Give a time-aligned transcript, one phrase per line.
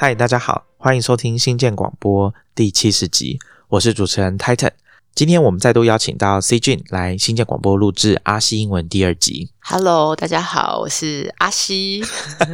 [0.00, 4.70] 嗨，大家好，欢迎收听新建广播第七十集，我是主持人 Titan。
[5.12, 9.50] 今天我们再度邀请到 C Jun 来新建广播录制阿西英文第二集。
[9.58, 12.04] Hello，大家好，我是阿西。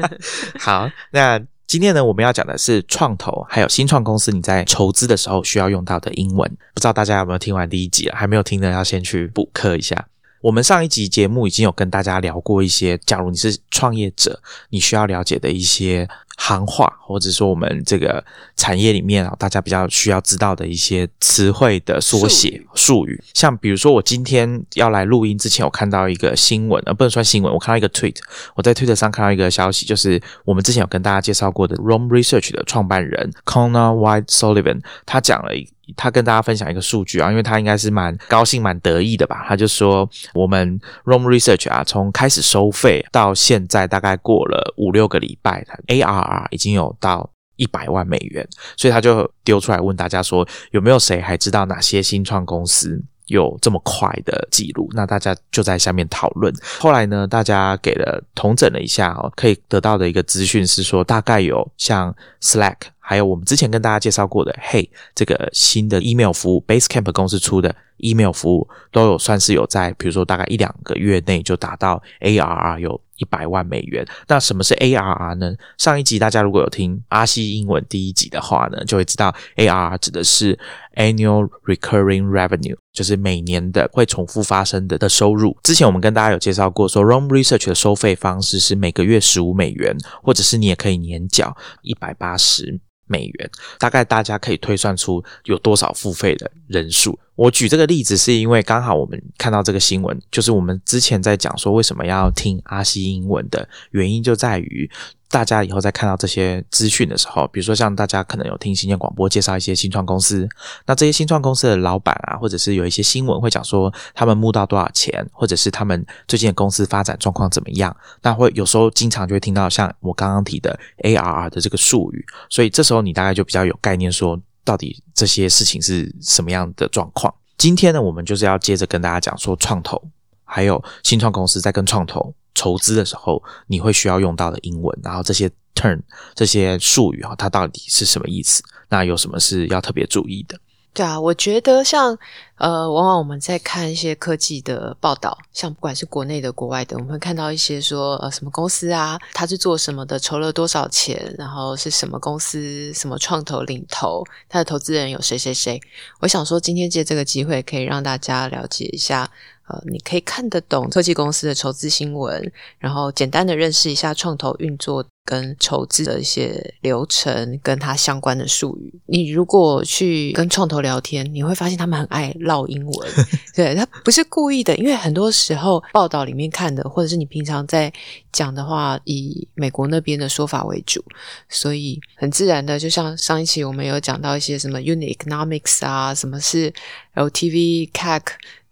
[0.59, 6.51] 好，那今天呢，我们要讲的是创投还有新创公司你在筹资的时候需要用到的英文。
[6.73, 8.17] 不知道大家有没有听完第一集了？
[8.17, 10.07] 还没有听的要先去补课一下。
[10.41, 16.07] 我们上一集节目已经有跟大家聊过一些，假如你是创业者，你需要了解的一些
[16.37, 18.25] 行话，或者说我们这个
[18.57, 23.23] 产业里面啊，大家比较需要知道的一些词汇的缩写术语。
[23.33, 28.17] 像比如说，我今天要来录音之前，我看到一个新闻，呃，不能算新闻，我看到一个 tweet，
[28.55, 35.74] 我在 Twitter 上看到一个消息，就是我们之前有跟大家介绍过的 Rome Research 的创办人 Connor White Sullivan，他讲了一。
[35.97, 39.45] 他跟大家分享一个数据啊，因为他应该是蛮高兴、蛮得意的吧。
[39.49, 48.47] 他就说，我们 ROM Research 啊，从开始收费到现在，大概过了五六个礼拜，ARR 已经有到一百万美元。
[48.77, 53.03] 所以他就丢出来问大家说，有没有谁还知道哪些新创公司？
[53.29, 56.53] 有这么快的记录，那大家就在下面讨论。
[56.79, 74.07] 后来呢，大家给了统整了一下哦，可以得到的一个资讯是说，大概有像 Slack，还有我们之前跟大家介绍过的 Hey 这个新的 email 服务，Basecamp 公司出的 email 服务，都有算是有在，比如说大概一两个月内就达到 ARR 有一百万美元。
[74.27, 75.55] 那什么是 ARR 呢？
[75.77, 80.59] 上一集大家如果有听阿西英文第一集的话呢，就会知道 ARR 指的是
[80.97, 85.55] Annual Recurring Revenue，就是每年的会重复发生的的收入。
[85.63, 93.51] 之前我们跟大家有介绍过，说，ROM Research 的收费方式是每个月十五美元，或者是你也可以年缴一百八十美元。
[93.79, 97.19] 大概大家可以推算出有多少付费的人数。
[97.37, 104.91] 我举这个例子是因为刚好我们看到这个新闻，就是我们之前在讲说为什么要听阿西英文的原因就在于。
[105.31, 110.49] 大家以后在看到这些资讯的时候，比如说像大家可能有听新建广播介绍一些新创公司，
[110.87, 127.33] 那这些新创公司的老板啊，或者是有一些新闻会讲说他们募到多少钱，或者是他们最近的公司发展状况怎么样，那会有时候经常就会听到像我刚刚提的 ARR 的这个术语，所以这时候你大概就比较有概念，说到底这些事情是什么样的状况。
[127.57, 130.03] 今天呢，我们就是要接着跟大家讲说创投，
[130.45, 132.35] 还有新创公司在跟创投。
[132.57, 136.01] 筹资的时候，你会需要用到的英文，然后这些 turn
[136.37, 138.63] 这些术语啊，它到底是什么意思？
[138.89, 140.57] 那有什么是要特别注意的？
[140.95, 142.17] 对啊，我觉得像
[142.57, 155.81] 呃，往往我们在看一些科技的报道，像不管是国内的、国外的，我们会看到一些说呃，什么公司啊，它是做什么的，筹了多少钱，然后是什么公司、什么创投领投，它的投资人有谁谁谁。
[156.21, 159.29] 我想说，今天借这个机会，可以让大家了解一下。
[159.67, 169.01] 呃，你可以看得懂科技公司的筹资新闻，然后简单的认识一下创投运作跟筹资的一些流程，跟它相关的术语。
[169.07, 173.11] 你如果去跟创投聊天，你会发现他们很爱唠英文，
[173.57, 177.93] 对他不是故意的，因为很多时候报道里面看的，或者是你平常在
[178.33, 181.03] 讲的话，以美国那边的说法为主，
[181.49, 186.73] 所以很自然的，就像上一期我们有讲到一些什么 unit economics 啊，什么是
[187.15, 188.23] LTV、CAC。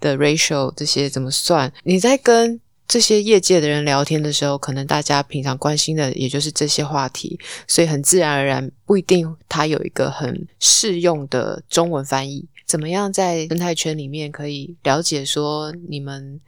[0.02, 1.72] 的 ratio 这些怎么算？
[1.84, 2.58] 你在跟
[2.92, 12.46] 这些业界的人聊天的时候，可能大家平常关心的也就是这些话题，所以很自然而然不一定它有一个很适用的中文翻译。
[12.66, 16.38] 怎么样在生态圈里面可以了解说你们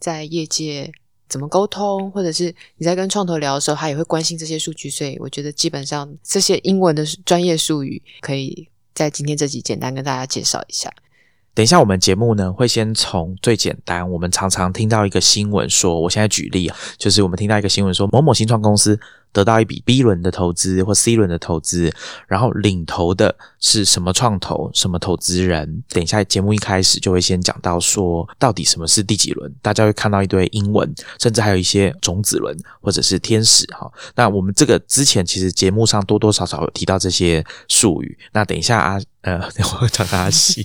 [0.00, 0.90] 在业界
[1.28, 4.90] 怎么沟通，或者是你在跟创投聊的时候，他也会关心这些数据。
[4.90, 10.92] 所以我觉得基本上这些英文的专业术语，可以在今天这集简单跟大家介绍一下。
[11.56, 19.00] 等一下，我们节目呢会先从最简单，我们常常听到一个新闻说，我现在举例啊，就是我们听到一个新闻说，某某新创公司
[19.32, 21.90] 得到一笔 B 轮的投资或 C 轮的投资，
[22.28, 25.82] 然后领头的是什么创投、什么投资人。
[25.88, 33.90] 等一下节目一开始就会先讲到说，到底什么是第几轮，大家会看到一堆英文，甚至还有一些种子轮或者是天使哈。
[34.14, 38.18] 那我们这个之前其实节目上多多少少有提到这些术语。
[38.34, 39.00] 那等一下啊。
[39.26, 39.42] 呃，
[39.80, 40.64] 我叫阿西，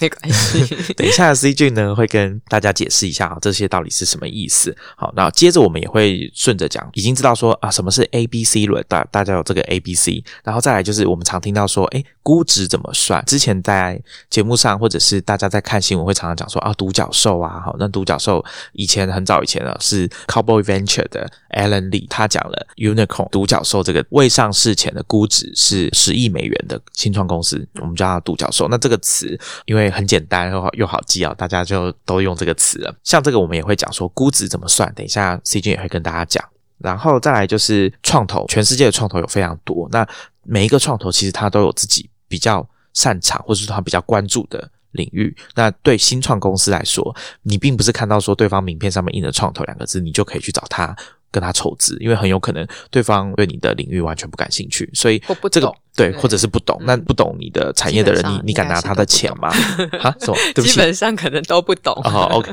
[0.00, 0.94] 没关系。
[0.94, 4.74] 等一下，C 君呢会跟大家解释一下啊，这些到底是什么意思。
[4.96, 13.22] 好，那接着我们也会顺着讲，已经知道说啊，什么是 A B C 轮，大大家有这个 A B C，然后再来就是我们常听到说，哎，估值怎么算？
[13.26, 18.42] 之前在节目上或者是大家在看新闻会常常讲说啊，独角兽啊，好，那独角兽
[18.72, 27.68] 以前很早以前啊，是 Cowboy Venture 的 Alan Lee 他讲了 Unicorn 独角兽这个未上市前的估值是十亿美元的新创公司。
[27.80, 28.68] 我们叫它独角兽。
[28.68, 32.94] 那这个词因为很简单又好又好记啊，大家就都用这个词了。
[33.02, 36.44] 像这个我们也会讲说估值怎么算，等一下 C 君也会跟大家讲。
[36.78, 40.06] 然后再来就是创投，全世界的创投有非常多，那
[40.42, 45.34] 每一个创投其实它都有自己比较擅长或者是他比较关注的领域。
[45.54, 50.94] 那对新创公司来说，你并不是看到说对方名片上面印了“创投”两个字，你就可以去找他。
[51.34, 55.20] 跟他筹资，因为很有可能对方对你的领域完全不感兴趣，所以
[55.50, 56.80] 这个对，或者是不懂。
[56.86, 59.48] 那不懂你的产业的人，你你敢拿他的钱吗？
[60.00, 60.36] 啊，什么？
[60.62, 61.92] 基本上可能都不懂。
[62.04, 62.52] 哦，OK。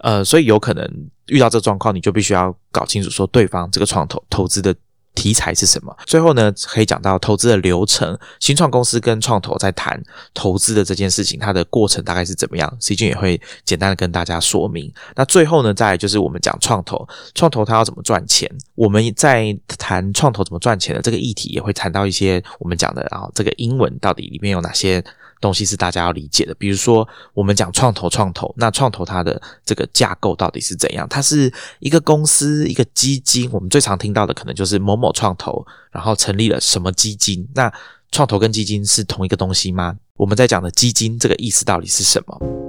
[0.00, 0.88] 呃，所以有可能
[1.26, 4.74] 遇到这状况，你就必须要搞清楚说对方这个创投投资的。
[5.14, 5.96] 题材是什么？
[6.06, 8.18] 最后呢，可以讲到投资的流程。
[8.40, 10.02] 新创公司跟创投在谈
[10.34, 14.92] 投资的这件事情，它的过程大概是怎么样？C 君也会简单的跟大家说明。
[15.14, 18.50] 那最后呢，再就是我们讲创投，创投它要怎么赚钱？
[18.74, 25.02] 我们在谈创投怎么赚钱的这个议题，也会谈到一些我们讲的，然后这个英文到底里面有哪些？
[25.44, 31.06] 东西是大家要理解的，比如说我们讲创投，创投那创投它的这个架构到底是怎样？
[31.06, 33.50] 它是一个公司，一个基金。
[33.52, 35.62] 我们最常听到的可能就是某某创投，
[35.92, 37.46] 然后成立了什么基金？
[37.54, 37.70] 那
[38.10, 39.96] 创投跟基金是同一个东西吗？
[40.16, 42.63] 我们在讲的基金这个意思到底是什么？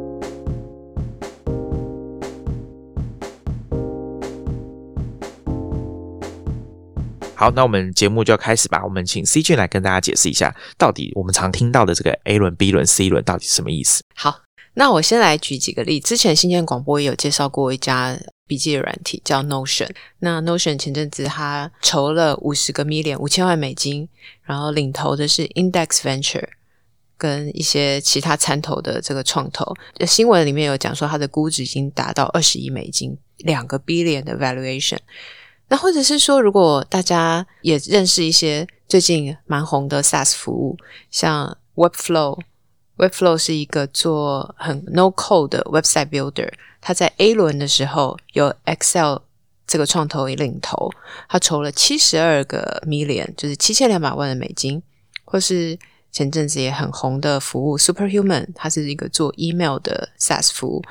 [7.36, 8.82] 好，那我们节目就要开始吧。
[8.84, 14.02] 我们请 C 君来跟大家解释一下，到底我们常听到的这个 A 轮、B 轮、C 轮到底什么意思？
[14.16, 14.42] 好，
[14.76, 16.00] 那我先来举几个例。
[16.00, 18.18] 之前新建广播也有介绍过一家
[18.48, 19.90] 笔记的软体叫 Notion。
[20.20, 24.08] 那 Notion 前阵子它筹了五十个 million 五千万美金，
[24.44, 26.48] 然后领投的是 Index Venture
[27.18, 29.74] 跟一些其他参投的这个创投。
[30.08, 35.00] 新闻里面有讲说，它的估值已经达到二十亿美金，两个 billion 的 valuation。
[35.68, 40.78] 那或者是说，如果大家也认识一些最近蛮红的 SaaS 服务，
[41.10, 49.18] 像 Webflow，Webflow 是一个做很 No Code 的 Website Builder，它在 A 轮的时候有 Excel
[49.66, 50.92] 这个创投领投，
[51.28, 54.82] 它筹了七十二个 million，就是七千两百万的美金。
[55.28, 55.78] 或是
[56.12, 60.84] 前阵子也很红的服务 Superhuman，它是一个做 Email 的 SaaS 服务，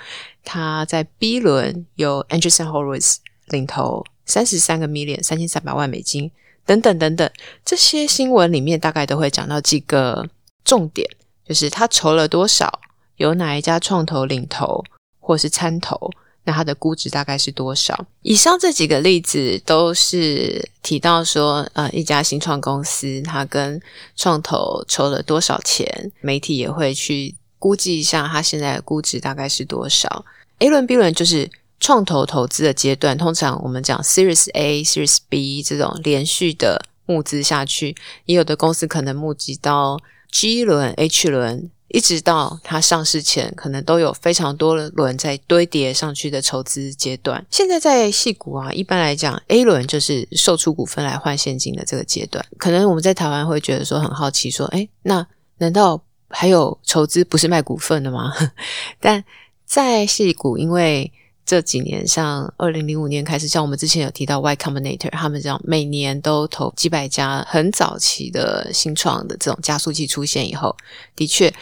[0.42, 4.04] 它在 B 轮有 Anderson Horowitz 领投。
[4.26, 6.30] 三十三个 million，三千三百万美金，
[6.64, 7.30] 等等等等，
[7.64, 10.28] 这些新闻里面大概都会讲到几个
[10.64, 11.08] 重点，
[11.46, 12.80] 就是他筹了多少，
[13.16, 14.82] 有哪一家创投领投
[15.20, 16.10] 或是参投，
[16.44, 18.06] 那它的估值大概是多少？
[18.22, 23.80] 以上这几个例子都是提到说，呃，一家新创公司它跟
[24.16, 30.24] 创投筹了多少钱，媒体也会去估计一下它现在的估值大概是多少。
[30.60, 31.50] A 轮、B 轮就是。
[31.84, 37.94] 创投投资的阶段，通常我们讲 Series A、Series B 这种连续的募资下去，
[38.24, 40.00] 也有的公司可能募集到
[40.32, 47.44] G 轮、H 轮，一直到它上市前，可能都有非常多的轮在堆叠上去的筹资阶段。
[47.50, 52.42] 现在在细股啊，一般来讲 A 轮就是售出股份来换现金的这个阶段。
[52.56, 55.26] 可能我们在台湾会觉得说很好奇，说哎，那
[55.58, 58.32] 难道还有筹资不是卖股份的吗？
[58.98, 59.22] 但
[59.66, 61.12] 在细股，因为
[61.46, 70.74] 这几年，像二零零五年开始，像我们之前有提到 Y Combinator，他们这样每年都投几百家很早期的新创的这种加速器出现以后，
[71.14, 71.52] 的确，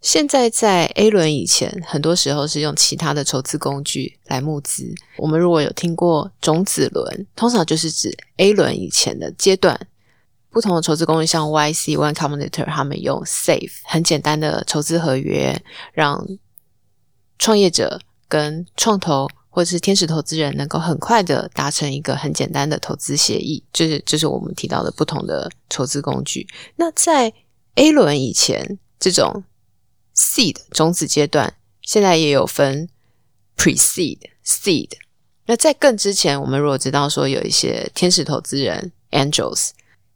[0.00, 4.92] 现在在 A 轮以前，很多时候是用其他的筹资工具来募资。
[5.16, 9.86] 我们如果有听过种子轮，通常就是指 A 轮以前的阶段，
[10.50, 16.26] 不同的筹资工具，像 YC、Y Combinator，他们用 Safe 很简单的筹资合约，让
[17.38, 18.00] 创业者。
[18.30, 26.46] 跟创投或者是天使投资人能够很快的达成一个很简单的投资协议，就是就是我们提到的不同的筹资工具。
[26.76, 27.32] 那在
[27.74, 29.42] A 轮以前，这种
[30.14, 32.88] Seed 种子阶段，现在也有分
[33.56, 34.90] Pre-Seed、Seed。
[35.46, 39.70] 那在更之前，我们如果知道说有一些天使投资人 Angels，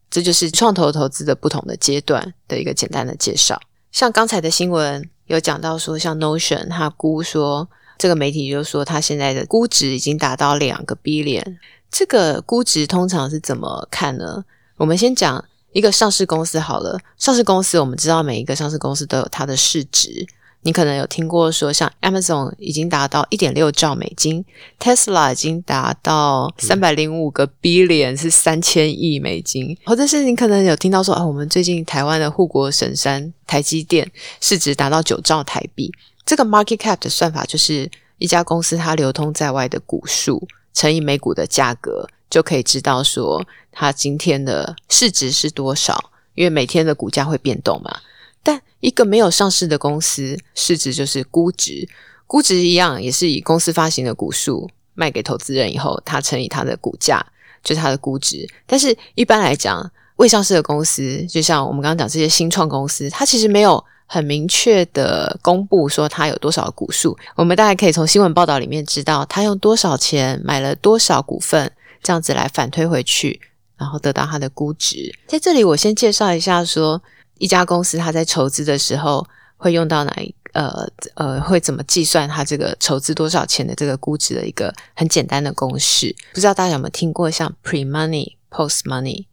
[0.09, 3.61] 这就是创投投资的不同的阶段的一个简单的介绍。
[3.91, 7.69] 像刚才的新闻有讲到说，像 Notion 他估说。
[7.99, 11.57] 这个媒体就说，它现在的估值已经达到两个 billion。
[11.91, 14.45] 这个估值通常是怎么看呢？
[14.77, 16.99] 我们先讲一个上市公司好了。
[17.17, 20.27] 上市公司我们知道，每一个上市公司都有它的市值。
[20.67, 24.43] 你可能有听过说，像 Amazon 已经达到一点六兆美金
[24.81, 29.77] ，Tesla 已经达到三百零五个 billion，是三千亿美金。
[29.85, 34.11] 或者是你可能有听到说，啊，我们最近台湾的护国神山台积电
[34.41, 35.93] 市值达到九兆台币。
[36.25, 46.11] 这个 market cap 的算法就是一家公司它流通在外的股数乘以每股的价格，就可以知道说它今天的市值是多少。
[46.35, 47.97] 因为每天的股价会变动嘛。
[48.43, 51.89] 但一个没有上市的公司市值就是估值，
[52.27, 57.25] 估值一样也是以公司发行的股数卖给投资人以后，它乘以它的股价，
[57.63, 58.49] 就是它的估值。
[58.67, 67.17] 但是一般来讲，未上市的公司，就像我们刚刚讲这些新创公司，它其实没有很明确的公布说他有多少股数。
[67.37, 71.71] 我们大概可以从新闻报道里面知道，他用多少钱买了多少股份，
[72.03, 73.41] 这样子来反推回去，
[73.77, 75.15] 然后得到他的估值。
[75.27, 77.03] 在这里，我先介绍一下，说
[77.39, 80.35] 一家公司他在筹资的时候会用到哪一。
[80.55, 86.15] 呃呃，会怎么计算他这个筹资多少钱的这个估值的一个很简单的公式？
[86.33, 89.27] 不知道大家有没有听过像 pre money、post money、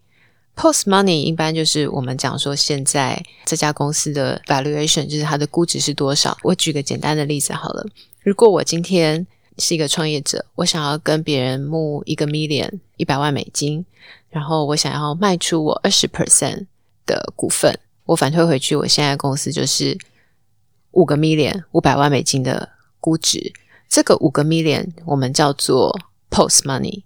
[0.62, 6.38] post money，一般就是我们讲说现在这家公司的 valuation，就是它的估值是多少。
[6.44, 7.84] 我举个简单的例子好了，
[8.22, 9.26] 如果我今天
[9.58, 13.84] 是一个创业者，我想要跟别人募一个 million 一百万美金，
[14.30, 16.68] 然后我想要卖出我二十 percent
[17.08, 19.98] 的股份，我反推回去，我现在公司就是。
[20.94, 22.68] 五个 million 五百万美金的
[23.00, 23.54] 估值，
[23.88, 25.98] 这个五个 million 我们叫做
[26.30, 27.04] post money。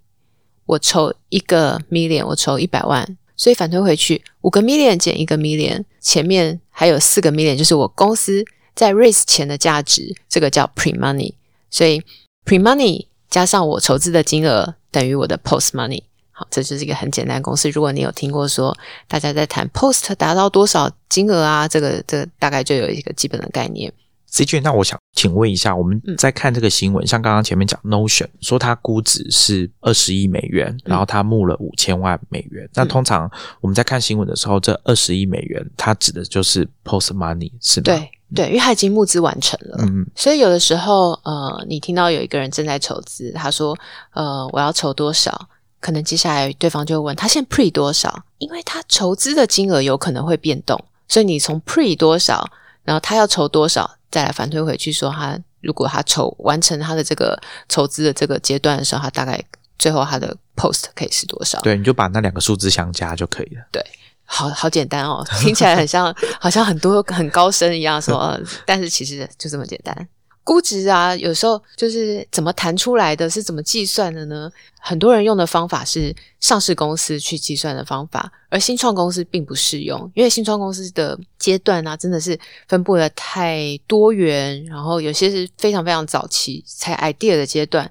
[0.64, 11.34] 我筹一个 million，我筹一百万，所以反推回去，五个 million 减一个 million，前面还有四个 million，就是我公司在 raise 前的价值，这个叫 pre money。
[11.70, 12.00] 所以
[12.44, 16.02] pre money 加上我筹资的金额等于我的 post money。
[16.30, 17.70] 好，这就是一个很简单公式。
[17.70, 18.76] 如果你有听过说
[19.08, 23.92] 大家在谈 post 达到多少金额啊，这个这大概就有一个基本的概念。
[24.26, 32.68] C 卷，那我想请问一下，我们在看这个新闻，像刚刚前面讲 Notion 说它估值是二十亿美元，然后它募了五千万美元。
[32.74, 33.30] 那通常
[33.60, 37.84] 我们在看新闻的时候，这二十亿美元它指的就是 post money 是吗？
[37.84, 39.76] 对对，因为它已经募资完成了。
[39.80, 43.78] 嗯，所以有的时候呃，你听到有一个人正在筹资，他说
[44.12, 45.48] 呃，我要筹多少？
[45.78, 52.50] 可能接下来对方就问他现在 pre 多少，因为他筹资的金额有可能会变动，所以你从 pre 多少，
[52.86, 57.38] 然后他要筹多少，再来反推回去说他如果他筹完成他的这个
[57.68, 59.38] 筹资的这个阶段的时候，他大概
[59.78, 61.60] 最后他的 post 可以是多少？
[61.60, 63.62] 对，你就把那两个数字相加就可以了。
[63.70, 63.84] 对，
[64.24, 70.08] 好好简单哦，听起来很像好像很多很高深一样说，但是其实就这么简单。
[70.46, 74.48] 估值啊，有时候就是怎么谈出来的，是怎么计算的呢？
[74.78, 82.38] 很多人用的方法是上市公司去计算的方法，而新创公司并不适用，因为新创公司的阶段啊，真的是
[82.68, 87.90] 分布的太多元，然后有些是非常非常早期才 idea 的阶段，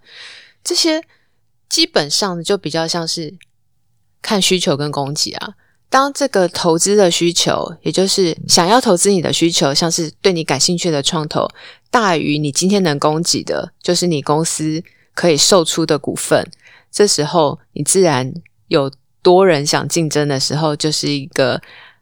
[0.63, 1.03] 这些
[1.67, 3.37] 基本上就比较像是
[4.21, 5.55] 看需求跟供给啊。
[5.89, 11.47] 当这个投资的需求，也就是想要投资你的需求，像是对你感兴趣的创投。
[11.89, 16.45] 大于你今天能供给的，就是你公司可以售出的股份。
[16.91, 18.33] 这时候，你自然
[18.67, 21.61] 有多人想竞争的时候，就是一个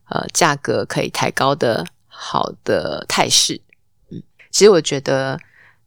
[0.09, 3.61] 呃价格可以抬高的好的态势。
[4.09, 5.39] 嗯，其实我觉得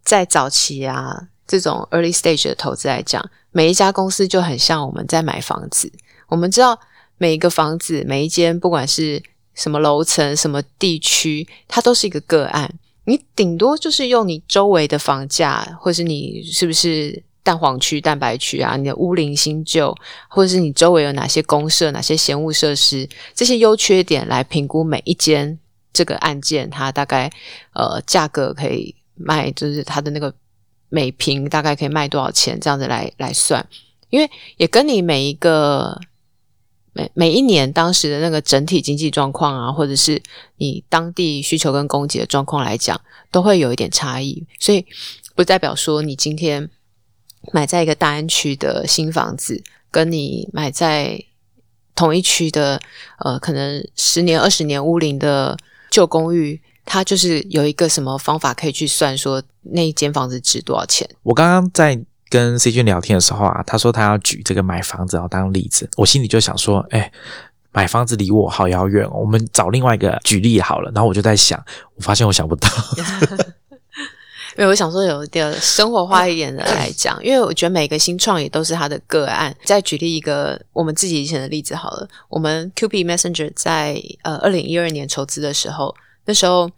[0.05, 5.91] 在早期啊，这种 early stage 的投资来讲，每一家公司就很像我们在买房子。
[6.29, 6.79] 我们知道
[7.19, 9.23] 每一个房子，每一间不管是
[9.55, 12.73] 什么楼层、什么地区，它都是一个个案。
[13.05, 18.77] 你顶多就是用你周围的房价，或是你是不是蛋黄区、蛋白区啊？
[18.77, 19.97] 你的屋龄新旧，
[20.29, 25.59] 或者是你周围有哪些公社、哪些闲物设施，这些优缺点来评估每一间
[25.93, 27.31] 这个案件，它大概
[27.73, 30.35] 呃价格可以卖，就是它的那个
[30.89, 33.65] 每平大概可以卖多少钱，这样子来来算，
[34.11, 35.99] 因为也跟你每一个。
[36.97, 40.23] 每每一年当时的那个整体经济状况啊，或者是
[40.57, 42.99] 你当地需求跟供给的状况来讲，
[43.31, 44.47] 都会有一点差异。
[44.59, 44.87] 所以
[45.35, 46.71] 不代表说你今天
[47.53, 51.23] 买在一个大安区的新房子，跟你买在
[51.95, 52.81] 同一区的
[53.19, 55.55] 呃，可能十年、二十年屋龄的
[55.91, 61.07] 旧公寓，它就是有一个什么方法可以去算说那一间房子值多少钱？
[61.25, 62.03] 我刚刚在。
[62.29, 67.11] 跟 C 君聊天的时候啊，他说他要举这个买房子要当例子，我心里就想说，哎，
[67.73, 70.91] 买房子离我好遥远，我们找另外一个举例好了。
[70.93, 71.63] 然后我就在想，
[71.95, 72.69] 我发现我想不到，
[74.59, 79.55] 因为我想说有一点生活化一点的来讲，因为我觉得每个新创也都是他的个案。
[79.65, 86.71] 再举例一个我们自己以前的例子好了，我们 Q B Messenger 在呃二零一二年筹资的时候，那时候。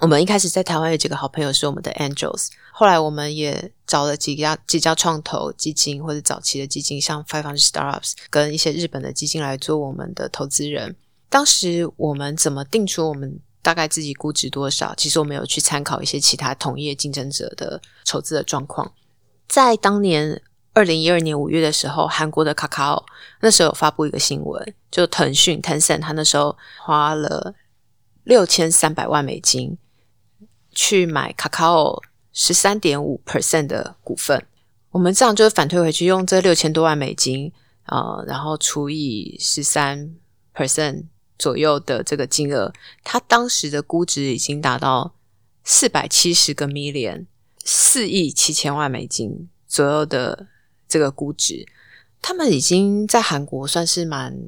[0.00, 10.96] 我们一开始在台湾有几个好朋友是我们的 Angels，后来我们也找了几家几家创投基金或者早期的基金，像 Five Hundred Startups 跟一些日本的基金来做我们的投资人。
[11.28, 14.94] 当时我们怎么定出我们大概自己估值多少？
[14.94, 18.90] 其实我们有去参考一些其他同业竞争者的筹资的状况。
[19.48, 20.40] 在当年
[20.72, 23.04] 二零一二年五月的时候，韩国的 Kakao
[23.40, 27.54] 那时候有发布一个新闻，就腾讯 Tencent 他那时候花了
[28.24, 29.76] 六千三百万美金。
[30.72, 34.46] 去买 Kakao 十三点五 percent 的股份，
[34.90, 37.52] 我们这样就反推回去，用这六千多万美金
[37.84, 40.14] 啊，然后除以十三
[40.54, 41.04] percent
[41.38, 42.72] 左右的这个金额，
[43.02, 45.14] 它当时的估值已经达到
[45.64, 47.26] 四百七十个 million，
[47.64, 50.48] 四亿七千万美金左右的
[50.88, 51.66] 这个估值。
[52.22, 54.38] 他们已经在韩国算是蛮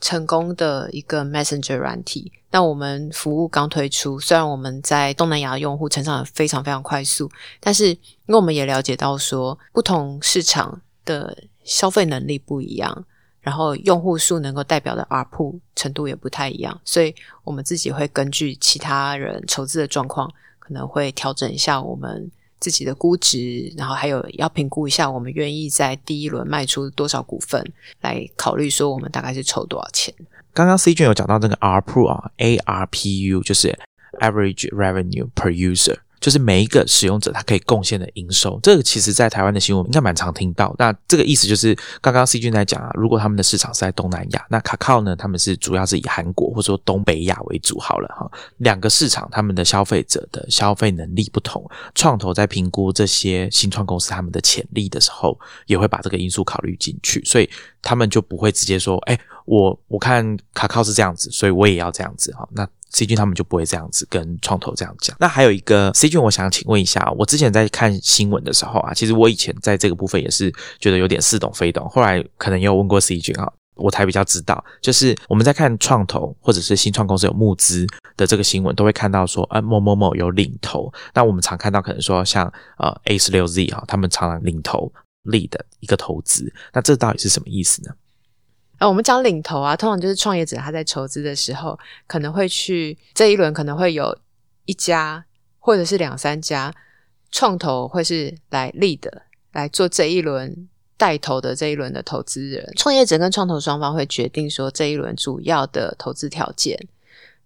[0.00, 2.32] 成功的一个 Messenger 软体。
[2.50, 13.04] 那我们服务刚推出，虽然我们在东南亚用户成长非常非常快速，但是因为我们也了解到说，不同市场的消费能力不一样，
[13.40, 17.14] 然后用户数能够代表的 R 铺程度也不太一样，所以
[17.44, 22.30] 我们自己会根据其他人筹资的状况，可能会调整一下我们。
[22.60, 27.64] 自己的估值，然后还有要评估一下，我们愿意在第一轮卖出多少股份，
[28.00, 30.14] 来考虑说我们大概是筹多少钱。
[30.52, 33.78] 刚刚 C 君有讲到这个 R P U 啊，ARPU 就是
[34.20, 35.98] Average Revenue Per User。
[36.20, 40.74] 就是每一个使用者他可以贡献的营收，这个其实在台湾的新闻应该蛮常听到。
[40.78, 48.30] 那这个意思就是刚刚 C 君在讲啊，如果他们的市场是在东南亚，那卡靠呢，他们是主要是以韩国或者说东北亚为主好了哈。
[48.58, 57.48] 两个市场他们的消费者的消费能力不同，创投在评估这些新创公司他们的潜力的时候，也会把这个因素考虑进去，所以
[57.80, 62.46] 他们就不会直接说，哎，我我看卡靠是这样子，所以我也要这样子哈。
[62.52, 65.16] 那 C 君他们就不会这样子跟创投这样讲。
[65.18, 71.88] 那还有一个 C 君，我想请问一下，我之前在看新闻的时候啊，其实我以前在这个部分也是觉得有点似懂非懂。
[71.88, 77.86] 后来可能也有问过 C 君啊，我才比较知道，就是我们在看创投或者是新创公司有募资
[78.16, 80.92] 的这个新闻，都会看到说，啊某某某有领投。
[81.14, 84.90] 那我们常看到可能说像呃 A 十六 Z 啊，他们常常领投
[85.24, 86.50] 力的一个投资。
[86.72, 87.94] 那这到底是什么意思呢？
[88.78, 94.16] 啊，我们讲领头啊，通常就是创业者他在筹资的时候，可能会去这一轮可能会有
[94.66, 95.24] 一家
[95.58, 96.72] 或者是两三家
[97.30, 102.72] 创投会是来立的，来做这一轮带头的这一轮的投资人。
[102.76, 106.78] 创业者跟创投双方会决定说这一轮主要的投资条件。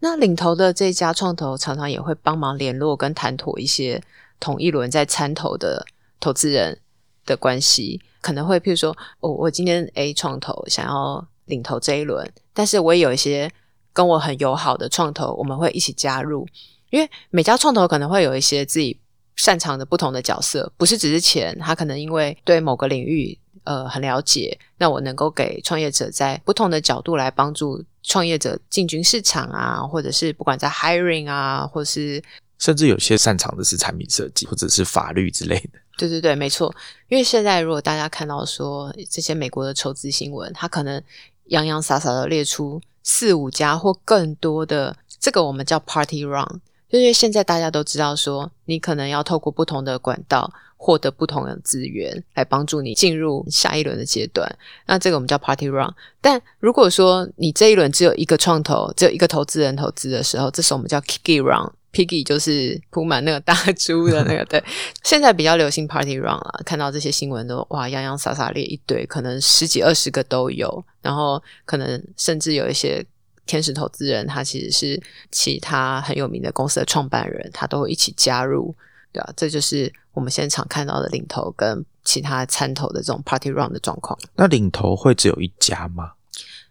[0.01, 4.03] 那领头的这家创投常常也会帮忙联络跟谈妥一些
[4.39, 5.87] 同一轮在参投的
[6.21, 6.79] 投资人
[7.27, 8.01] 的关系。
[8.21, 13.51] 可能会，譬如说，我我今天 A 创投想要领投这一轮，但是我也有一些
[13.93, 16.47] 跟我很友好的创投，我们会一起加入。
[16.91, 18.97] 因为每家创投可能会有一些自己
[19.35, 32.23] 擅长的不同的角色，不是只是钱，他可能因为对某个领域呃很了解，那我能够给创业者在不同的角度来帮助创业者进军市场啊，或者是不管在 hiring 啊，或是
[32.59, 35.81] 甚至有些擅长的是产品设计或者是法律之类的。
[35.97, 36.75] 对对对，没错。
[37.09, 41.03] 因为现在如果大家看到说这些美国的筹资新闻，他可能
[41.47, 54.51] 洋洋洒洒的列出四五家或更多的，这个我们叫 party run，就是现在大家都知道说，你可能要透过不同的管道获得不同的资源，来帮助你进入下一轮的阶段。
[54.87, 55.93] 那这个我们叫 party run。
[56.21, 61.71] 但如果说你这一轮只有一个创投，只有一个投资人投资的时候，这时候我们叫 kicky run。
[61.93, 64.63] Piggy 就是铺满那个大猪的那个， 对。
[65.05, 70.85] 现在比较流行 Party Run 啊，看到这些新闻都哇洋洋洒洒列一堆，可能十几二十个都有。
[71.03, 73.05] 然后可能甚至有一些
[73.45, 78.75] 天使投资人，他其实是其他很有名的公司的创办人，他都会一起加入，
[79.13, 84.19] 对啊，这就是我们现场看到的领头跟其他参投的这种 Party Run 的状况。
[84.37, 86.13] 那领头会只有一家吗？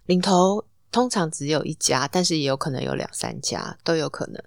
[0.07, 4.41] 领头通常只有一家，但是也有可能有两三家，都有可能。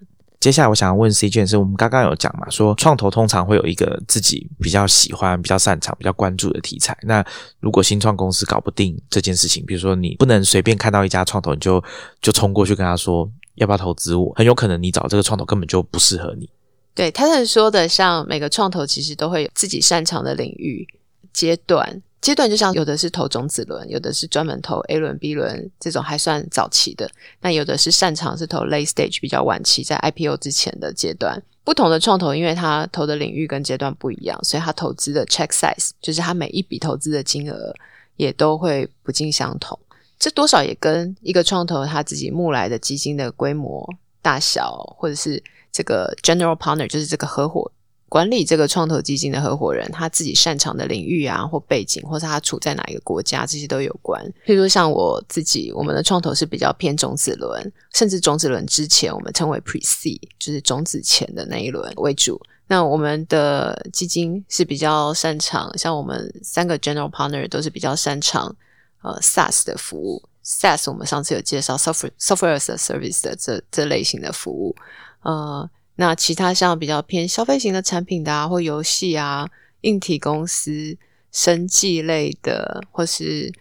[0.45, 6.95] 接下来我想要问 C 卷是，我们刚刚有讲嘛，说创投通常会有一个自己比较喜欢、比较擅长、比较关注的题材。
[7.01, 7.25] 那
[7.59, 11.83] 如果新创公司搞不定这件事情，比如说你不能随便看到一家创投，你就
[12.21, 16.47] 就冲过去跟他说要不要投资我，很有可能你找这个创投根本就不适合你。
[16.93, 20.87] 对他们说的，像每个创投其实都会有自己擅长的领域
[21.33, 22.03] 阶段。
[22.25, 27.07] 阶段就像有的是投种子轮，有的是专门投 A 轮、B 轮这种还算早期的，
[27.41, 31.39] 那有的是擅长是投 late stage 比较晚期，在 IPO 之前的阶段。
[31.63, 37.71] 不同的创投，因为它投的领域跟阶段不一样，所以它投资的 check size 就是它每一笔投资的金额
[38.15, 39.77] 也都会不尽相同。
[40.17, 43.87] 这多少也跟一个创投他自己募来的基金的规模
[44.23, 47.71] 大小，或者是这个 general partner 就是这个合伙。
[48.07, 54.23] 管理这个创投基金的合伙人，他自己擅长的领域啊，或背景，或是他处在哪一个国家，这些都有关。
[54.45, 62.39] 譬如说，像我自己，我们的创投是比较偏种子轮，甚至种子轮之前，我们称为 Pre C，就是种子前的那一轮为主。
[62.67, 68.55] 那我们的基金是比较擅长，像我们三个 general partner 都是比较擅长
[69.01, 70.23] 呃 SaaS 的服务。
[70.43, 74.75] SaaS 我们上次有介绍 software Software as Service 的这这类型的服务，
[75.23, 75.69] 呃。
[75.95, 79.49] 那其他像比较偏消费型的产品的啊，或游戏啊，
[79.81, 80.97] 硬体公司，
[81.31, 83.51] 生技类的或是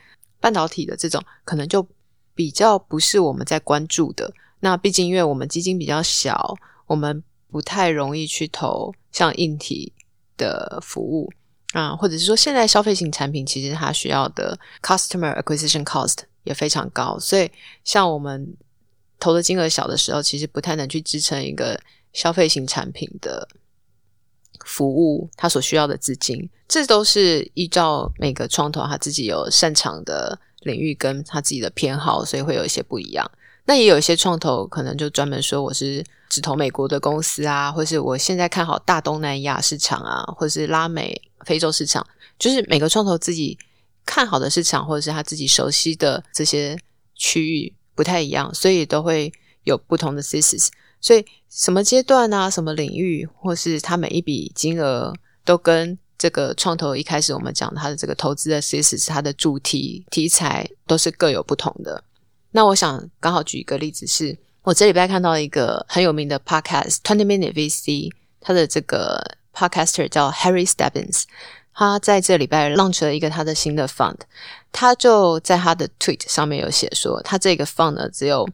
[0.40, 1.86] 半导体的这种，可能就
[2.34, 4.32] 比较不是我们在关注的。
[4.60, 9.92] 那毕竟因为我们基金比较小，我们不太容易去投像硬体
[10.36, 11.30] 的服务
[11.72, 17.50] 啊，或者是说现在消费型产品其实它需要的 customer acquisition cost 也非常高，所以
[17.84, 18.56] 像我们
[19.20, 21.78] 投的金额小的时候，其实不太能去支撑一个
[22.14, 23.46] 消费型产品的。
[24.64, 33.30] 服务他所需要的资金，这都是依照每个创投他自己有擅长的领域跟他自己的偏好，所以会有一些不一样。
[33.66, 42.06] 那也有一些创投可能就专门说我是只投美国的公司啊，或是我现在看好大东南亚市场啊，或是拉美、非洲市场，
[42.38, 43.58] 就是每个创投自己
[44.06, 46.78] 看好的市场或者是他自己熟悉的这些
[47.14, 49.30] 区域不太一样，所以都会
[49.64, 50.68] 有不同的 thesis。
[51.04, 55.12] 所以什么阶段啊，什么领域，或是他每一笔金额，
[55.44, 62.02] 都跟这个创投一开始我们讲他的这个投资的 thesis，它的主题题材都是各有不同的。
[62.52, 71.24] 那我想刚好举一个例子，是我这礼拜看到一个很有名的 podcast Twenty Minute VC，他的这个 podcaster 叫 Harry Stebbins，
[71.74, 74.20] 他在这礼拜 launch 了一个他的新的 fund，
[74.72, 78.48] 他就在他的 tweet 上面有写说，他这个 fund 呢只有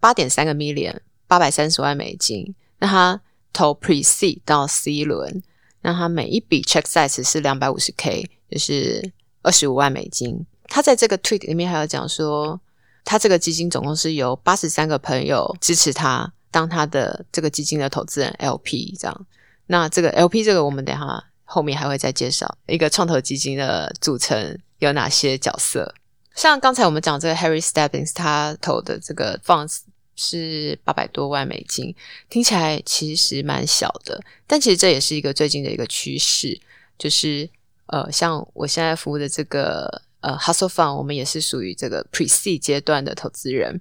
[0.00, 0.96] 八点三个 million。
[1.26, 3.20] 八百三十万美金，那他
[3.52, 5.42] 投 Pre C 到 C 轮，
[5.82, 10.44] 那他每一笔 check size 是两百五十 K，就是二十五万美金。
[10.64, 12.60] 他在这个 tweet 里面还有讲说，
[13.04, 19.26] 他这个基金总共是由八十三个朋友支持他当他的这个基金的投资人 LP 这样。
[19.66, 25.94] 那这个 LP 这个我们等下后面还会再介绍一个创投基金的组成有哪些角色。
[26.34, 29.68] 像刚才我们讲这个 Harry Stebbins 他投的这个放。
[30.16, 31.94] 是八百多万美金，
[32.28, 36.60] 听起来其实蛮小的，但其实这也是一个最近的一个趋势，
[36.96, 37.48] 就是
[37.86, 43.80] 呃，像我现在服务的这个呃 Hustle Fund，我们也是属于这个 Pre C 阶段的投资人。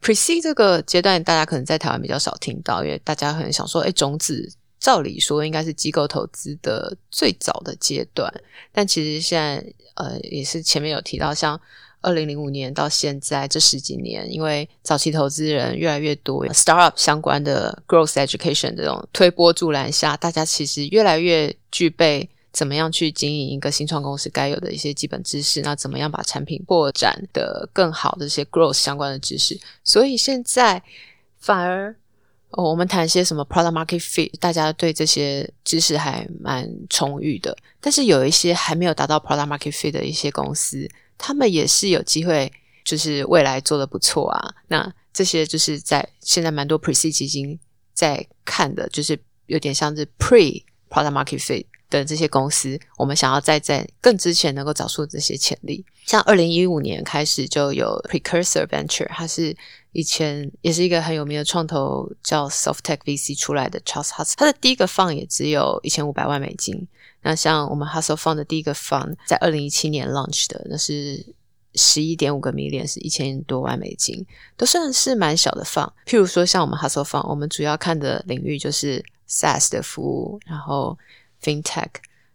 [0.00, 8.32] Pre C 这个阶段，大家可能在台湾比较少听到，因为大家可能想说，哎，种子照理说应该是机构投资的最早的阶段，
[8.72, 9.56] 但其实现在
[9.94, 11.60] 呃，也是前面有提到像。
[12.02, 30.80] 二零零五年到现在这十几年，因为早期投资人越来越多，startup 相关的 growth education 这种推波助澜下，大家其实越来越具备怎么样去经营一个新创公司该有的一些基本知识，那怎么样把产品扩展的更好的这些 growth 相关的知识，所以现在
[31.40, 31.96] 反而，
[32.50, 40.88] 我们谈一些什么 product market fit，大家对这些知识还蛮充裕的，但是有一些还没有达到 product market fit 的一些公司。
[41.18, 42.52] 他们也是有机会，
[42.84, 44.54] 就是未来做的不错啊。
[44.68, 47.58] 那这些就是在现在蛮多 Pre C 基金
[47.94, 52.78] 在看的，就是有点像是 Pre Product Market Fit 的这些公司。
[52.96, 55.84] 我们想要再在更之前能够找出这些潜力。
[56.04, 59.56] 像二零一五年开始就有 Precursor Venture，它是
[59.92, 66.86] 以前也是一个很有名的创投叫 Soft Tech VC 出来的 Charles Hutz，它的第一个放也只有一千五百万美金。
[67.22, 71.34] 那像我们 Hustle Fund 的第一个 fund 在二零一七年 launch 的，那是
[71.74, 74.24] 十一点五个 million，是一千多万美金，
[74.56, 75.90] 都算是蛮小的 fund。
[76.06, 80.96] 譬如说，像我们 Hustle Fund，我们主要看的领域就是 SaaS 的服务，然后
[81.46, 81.90] FinTech、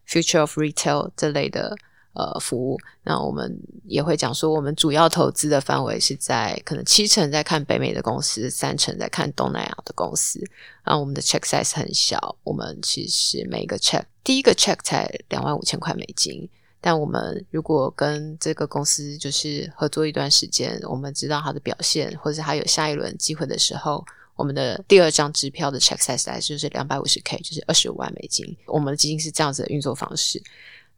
[0.08, 1.76] Future of Retail 这类的。
[2.13, 10.38] 呃，服务那我们也会讲说，我们主要投资的范围是在可能七成在看北美的公司，三成在看东南亚的公司。
[10.84, 16.50] 然后我们的 check size 很小，我们其实每个 check 第一个 check 才两万五千块美金。
[16.82, 24.06] 但我们如果跟这个公司就是合作一段时间，我们知道它的表现，或者它有下一轮机会的时候，
[24.41, 28.58] 我们的第二张支票的 check size 就是两百五十 k，就是二十五万美金。
[28.65, 30.41] 我们的基金是这样子的运作方式。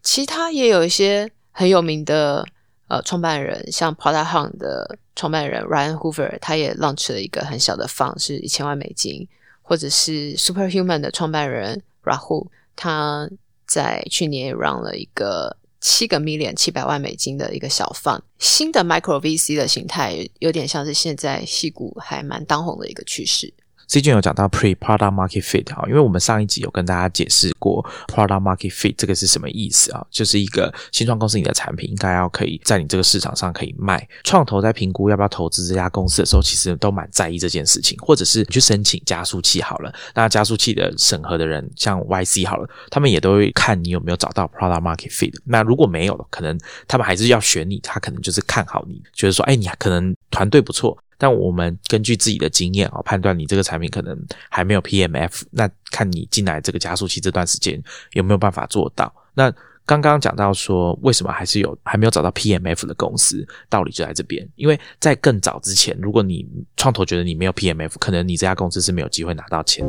[0.02, 2.48] 其他也有一些很有名的
[2.88, 9.28] 呃创办人，像 Prada Hunt 的创办人 Ryan Hoover，他也 launch 了一个很小的 fund，是一千万美金，
[9.62, 13.30] 或者是 Superhuman 的创办人 Rahul，他
[13.68, 23.54] 在去年也 run 了一个七个 million 七百万美金的一个小贩新的 micro VC 的形态，有点像是现在戏股还蛮当红的一个趋势。
[23.94, 34.10] C 君有讲到 pre product market fit 啊，因为我们上一集有跟大家解释过 product market fit 这个是什么意思啊，就是一个新创公司你的产品应该要可以在你这个市场上可以卖。
[34.24, 45.32] 创投在评估要不要投资这家公司的时候，其实都蛮在意这件事情，或者是你去申请加速器好了，那加速器的审核的人像 YC 好了，他们也都会看你有没有找到 product market fit。
[45.46, 50.98] 那如果没有，可能他们还是要选你，他可能就是看好你，觉得说，哎，你可能团队不错。
[51.24, 54.14] 那我们根据自己的经验啊，判断你这个产品可能
[54.50, 57.82] 还没有 PMF，那看你进来这个加速器这段时间
[58.12, 59.10] 有没有办法做到。
[59.34, 59.50] 那
[59.86, 64.46] 刚刚讲到说，为什么还是有还没有找到 PMF 的公司，道理就在这边。
[64.58, 69.86] 因为在更早之前，如果你创投觉得你没有 PMF，可能你这家公司是没有机会拿到钱。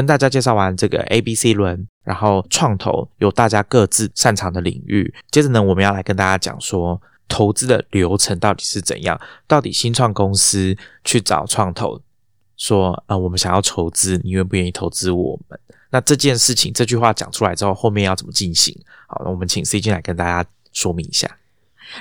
[0.00, 5.12] 跟大家介绍完这个 A、B、C 轮，然后创投有大家各自擅长的领域。
[5.30, 9.20] 接着呢，我们要来跟大家讲说，投资的流程到底是怎样？
[9.46, 12.00] 到底新创公司去找创投，
[12.56, 15.60] 说呃，我们想要筹资，你愿不愿意投资我们？
[15.90, 18.74] 那这件事情这句话讲出来之后，后面要怎么进行？
[19.06, 21.28] 好，那我们请 C 进来跟大家说明一下。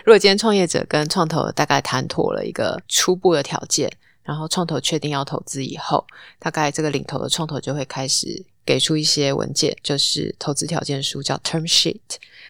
[0.05, 3.91] 如果今天创业者跟创投大概谈妥了一个初步的条件。
[4.29, 6.05] 然后创投确定要投资以后，
[6.37, 11.99] 大概这个领头的创投就会开始给出一些文件，就是投资条件书，叫 term sheet。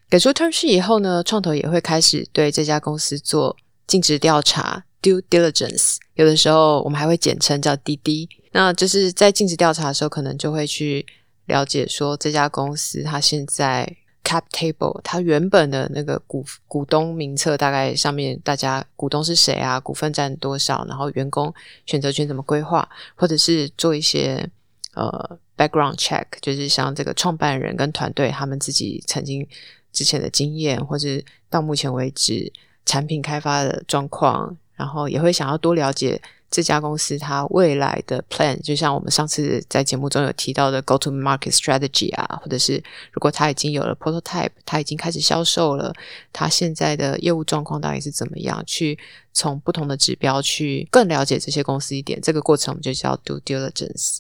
[0.09, 3.55] 给出 term sheet 以后呢，创投也会开始对这家公司做
[3.87, 5.95] 尽职调查 （due diligence）。
[6.15, 8.27] 有的时候我们还会简称叫滴滴。
[8.51, 11.05] 那就是在尽职调查的时候，可能就会去
[11.45, 13.95] 了解说这家公司它现在。
[14.29, 19.79] Cap table，它原本的那个股股东名册大概上面，大家股东是谁啊？
[19.79, 20.85] 股份占多少？
[20.87, 21.51] 然后员工
[21.87, 22.87] 选择权怎么规划？
[23.15, 24.47] 或者是做一些
[24.93, 29.47] 呃 background check，就是像这个创办人跟团队他们自己曾经
[29.91, 31.07] 之前的经验，或者
[31.49, 32.53] 到目前为止
[32.85, 36.21] 产品开发的状况，然后也会想要多了解。
[36.51, 45.93] 这家公司它未来的 plan，就像我们上次在节目中有提到的 go to market strategy 啊，或者是如果它已经有了 prototype，它已经开始销售了，
[46.33, 48.63] 它现在的业务状况到底是怎么样？
[48.65, 48.97] 去
[49.31, 54.17] 从不同的指标去更了解这些公司一点，这个过程我们就叫 due diligence。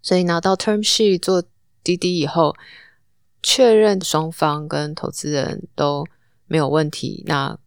[0.00, 1.42] 所以拿到 term sheet 做
[1.84, 2.56] 滴滴以后，
[3.42, 6.06] 确认双方跟投资人都
[6.46, 7.58] 没有问题，那。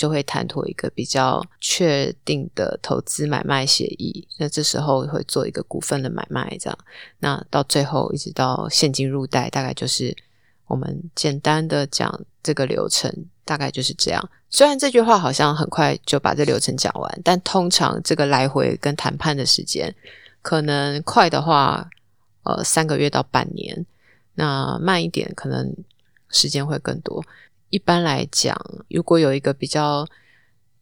[0.00, 6.78] 就会谈妥一个比较确定的投资买卖协议，那这时候会做一个股份的买卖，这样，
[7.18, 10.16] 那到最后一直到现金入袋，大概就是
[10.68, 14.26] 我们简单的讲这个流程，大概就是这样。
[14.48, 19.94] 虽然这句话好像很快就把这流程讲完，但通常这个来回跟谈判的时间，
[20.40, 21.86] 可能快的话，
[22.44, 23.84] 呃，三个月到半年，
[24.36, 25.76] 那慢一点，可能
[26.30, 27.22] 时间会更多。
[27.70, 28.54] 一般来讲，
[28.88, 30.06] 如果有一个比较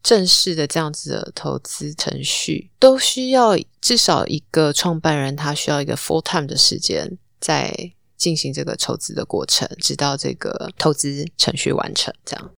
[0.03, 12.13] 正式的这样子的投资程序，都需要至少一个创办人，他需要一个 full time 的时间在进行这个筹资的过程，直到这个投资程序完成。
[12.25, 12.51] 这样，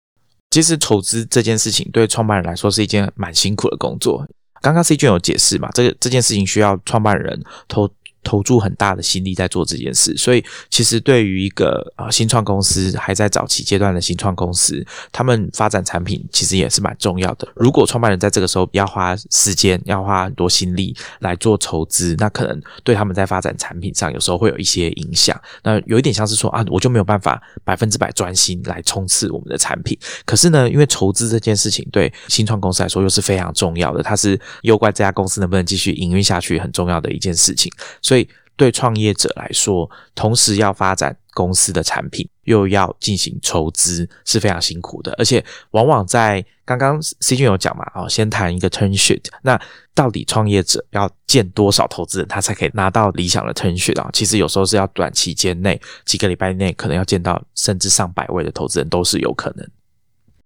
[0.51, 4.27] 其实筹资这件事情对创办人来说是一件蛮辛苦的工作。
[4.63, 7.91] 刚刚 C 君有解释嘛，这个这件事情需要创办人投。
[8.23, 17.49] 投注很大的心力在做这件事，所以其实对于一个啊新创公司还在早期阶段的新创公司，他们发展产品其实也是蛮重要的。
[17.57, 25.41] 如果创办人在这个时候要花时间、要花很多心力来做筹资，那可能对他们在发展产品上有时候会有一些影响。
[25.63, 29.99] 那有一点像是说啊，我就没有办法百分之百专心来冲刺我们的产品。
[30.25, 37.73] 可是呢，因为筹资这件事情对新创公司来说又是非常重要的，它是攸关这家公司能不能继续营运下去很重要的一件事情。
[38.11, 45.13] 所以，对创业者来说，同时要发展公司的产品，又要进行筹资，是非常辛苦的。
[45.13, 49.23] 而且，往往在刚刚 C 君有讲嘛，哦，先谈一个 turn sheet。
[49.43, 49.57] 那
[49.95, 54.11] 到底创业者要见多少投资人，他才可以拿到理想的 turn sheet 啊？
[54.13, 59.65] 其实有时候是要短期间内，几个礼拜内，可能要见到甚至上百位的投资人都是有可能。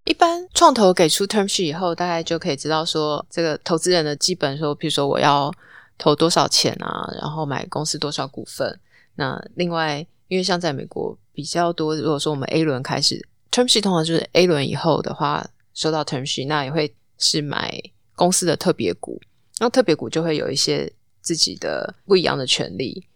[0.05, 5.51] 一般创投给出 term sheet 以后，大概就可以知道说，这个投资人的基本说，比如说我要。
[5.99, 7.09] 投多少钱啊？
[7.21, 8.81] 然后买公司多少股份？
[9.17, 17.81] 那另外，因为像在美国比较多，如果说我们 A 轮开始 term sheet 通常就是 A 轮以后的话，收到 term sheet，那也会是买
[18.15, 19.21] 公司的特别股。
[19.59, 23.07] 那特别股就会有一些自己的不一样的权利。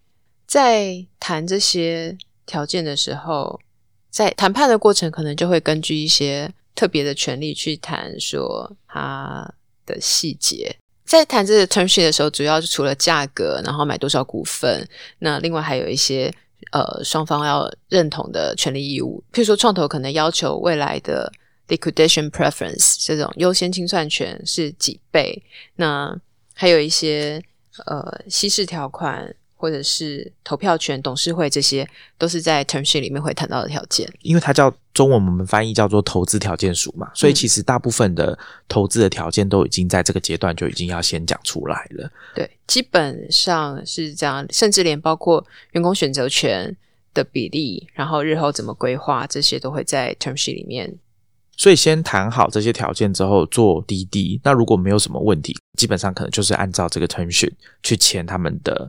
[0.46, 3.60] 在谈这些条件的时候，
[4.08, 9.52] 在谈判的过程，可能就会根据一些特别的权利去谈说它
[9.84, 10.76] 的细节。
[11.08, 14.86] 在谈这个 term sheet 的时候，主要是除了价格，然后买多少股份，
[15.20, 16.30] 那另外还有一些
[16.70, 19.24] 呃双方要认同的权利义务。
[19.32, 21.32] 譬如说，创投可能要求未来的
[21.68, 25.42] liquidation preference 这种优先清算权是几倍，
[25.76, 26.14] 那
[26.52, 27.42] 还有一些
[27.86, 29.34] 呃稀释条款。
[29.58, 34.08] 或者是投票权、董事会，这些都是在 term sheet 里面会谈到的条件。
[34.22, 42.08] 因为它叫中文，我们翻译叫做投资条件书嘛，所以其实大部分的投资的条件都已经在这个阶段就已经要先讲出来了。
[42.34, 46.76] 对，基本上是这样，甚至连包括员工选择权
[47.12, 50.96] 的比例，然后日后怎么规划，这些都会在 term sheet 里面
[51.56, 57.50] 所以先谈好这些条件之后做滴滴，那如果没有什么问题，基本上可能就是按照这个 term sheet
[57.82, 58.88] 去签他们的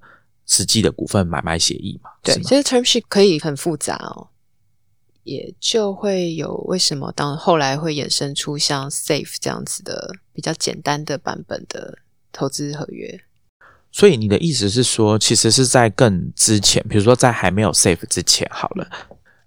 [0.50, 2.10] 实际的股份买卖协议嘛。
[2.22, 4.28] 对，是吗这个 term sheet 可以很复杂哦，
[5.24, 12.00] 也就会有为什么当后来会衍生出像 Safe 这样子的比较简单的版本的
[12.34, 13.22] 投资合约。
[13.92, 18.88] 所以你的意思是说，其实是在更之前，比如说在还没有 safe 之前，好了，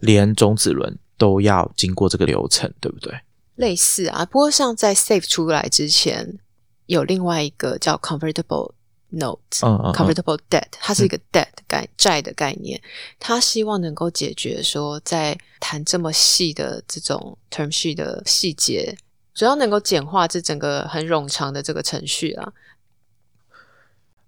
[0.00, 3.12] 连种子轮都要经过这个流程，对不对？
[3.56, 6.38] 类似啊，不过像在 Safe 出来之前，
[6.86, 8.72] 有另外一个叫 Convertible
[9.12, 12.80] Note，嗯嗯嗯 convertible debt，它是一个 debt 概债的概念，
[13.18, 18.96] 他希望能够解决说在谈这么细的这种 term sheet 的细节，
[19.34, 22.52] 主要能够简化这整个很冗长的这个程序啊。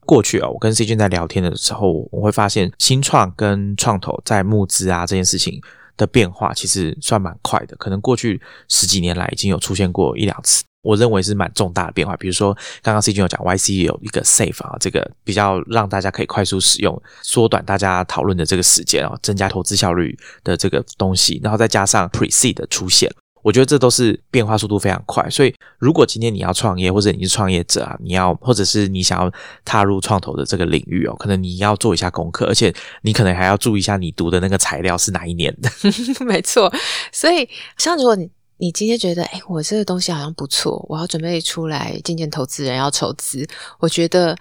[0.06, 5.62] 过去啊，我跟 C 君在聊天的时候，我会发现新创跟创投在募资啊这件事情
[5.96, 7.74] 的变化，其实算蛮快的。
[7.76, 12.14] 可能过去十几年来已经有出现过一两次，我认为是蛮重大的变化。
[12.16, 23.10] 比如说，刚刚 C 君有讲 YC 有一个 Safe 啊，这个比较让大家可以快速使用，缩短大家讨论的这个时间啊，增加投资效率的这个东西，然后再加上 Pre-Seed 的出现。
[23.42, 29.30] 我觉得这都是变化速度非常快，所以如果今天你要创业，或者你是创业者啊，你要或者是你想要
[29.66, 35.70] 踏入创投的这个领域哦，可能你要做一下功课，而且你可能还要注意一下你读的那个材料是哪一年的。
[36.24, 36.72] 没错，
[37.12, 43.46] 所以像如果你你今天觉得，哎，我这个东西好像不错，我要准备出来见见投资人，要筹资，
[43.80, 44.36] 我觉得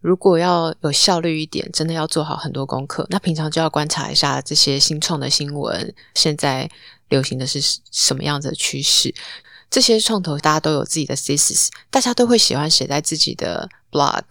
[0.00, 3.06] 如果要有效率一点，真的要做好很多功课。
[3.10, 6.68] 那平常就要观察一下这些新创的新闻，现在
[7.08, 9.14] 流行的是什么样子的趋势。
[9.70, 14.22] 这些创投大家都有自己的 thesis，大家都会喜欢写在自己的 blog，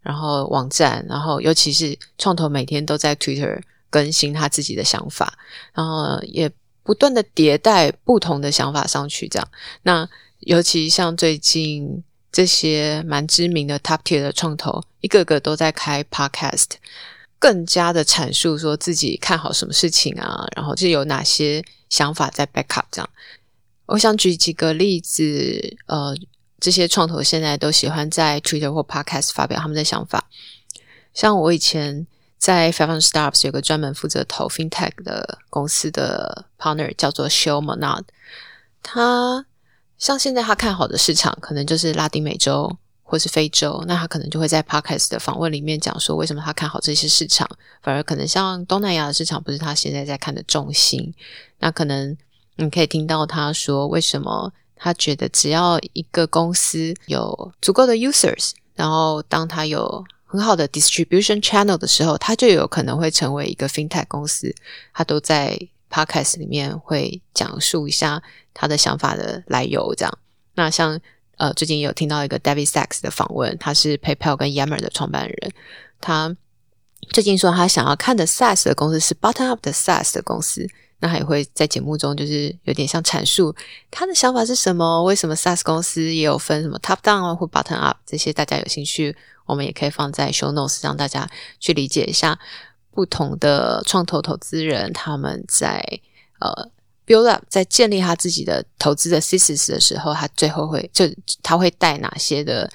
[0.00, 5.38] 然后网站，然后尤其是创投每天都在 Twitter 更新他自己的想法，
[5.72, 6.50] 然后也
[6.82, 9.28] 不断的迭代不同的想法上去。
[9.28, 9.48] 这样，
[9.82, 10.08] 那
[10.40, 16.66] 尤其像最近这些蛮知名的 top tier 的创投，一个个都在开 podcast，
[17.38, 23.10] 更加的阐述说自己看好什么事情啊，然后就有哪些想法在 backup 这样。
[23.86, 26.16] 我想举几个例子，呃，
[26.60, 30.28] 这些创投现在都喜欢在 Twitter 或 Podcast 发表他们的想法。
[31.12, 32.06] 像我以前
[32.40, 38.04] 在 Five s t a r s 有个专门负责投 FinTech 的公司的 partner 叫做 Shil Monad，
[38.82, 39.46] 他
[39.98, 47.48] 像现在他看好的市场可能就是拉丁美洲或是非洲，那他可能就会在 Podcast 的访问里面讲说为什么他看好这些市场，
[47.82, 51.14] 反而可能像东南亚的市场不是他现在在看的重心，
[51.60, 52.16] 那可能。
[52.56, 64.54] 你可以听到他说，为什么他觉得只要一个公司有足够的 users，然后当他有很好的 distribution channel 的时候，他就有可能会成为一个 fintech 公司。
[64.94, 65.58] 他都在
[65.90, 68.22] podcast 里面会讲述一下
[68.54, 69.92] 他的想法的来由。
[69.96, 70.18] 这样，
[70.54, 71.00] 那像
[71.36, 75.52] 呃，最近有听到一个 David Sachs 的访问，他是 PayPal 跟 Yammer 的创办人，
[76.00, 76.36] 他
[77.08, 80.68] 最近说他想要看的 SaaS 的公司是 bottom up 的 SaaS 的公司。
[81.02, 83.56] 那还会在节目中，就是有点像阐述
[83.90, 85.02] 他的想法是什么？
[85.02, 88.34] 为什么 SaaS 公司也有分什么 Top Down 或 Bottom Up 这些？
[88.34, 89.16] 大家有兴趣，
[89.50, 92.38] 我们也可以放在 Show Notes 让大家去理解一下
[92.90, 95.82] 不同的创投投资人他们在
[96.40, 96.70] 呃
[97.06, 101.04] build up 在建立他自己的投资的 thesis 的时候，他最后会就
[101.42, 102.70] 他会带哪些的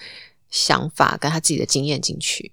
[0.49, 2.51] 想法跟他自己的经验进去。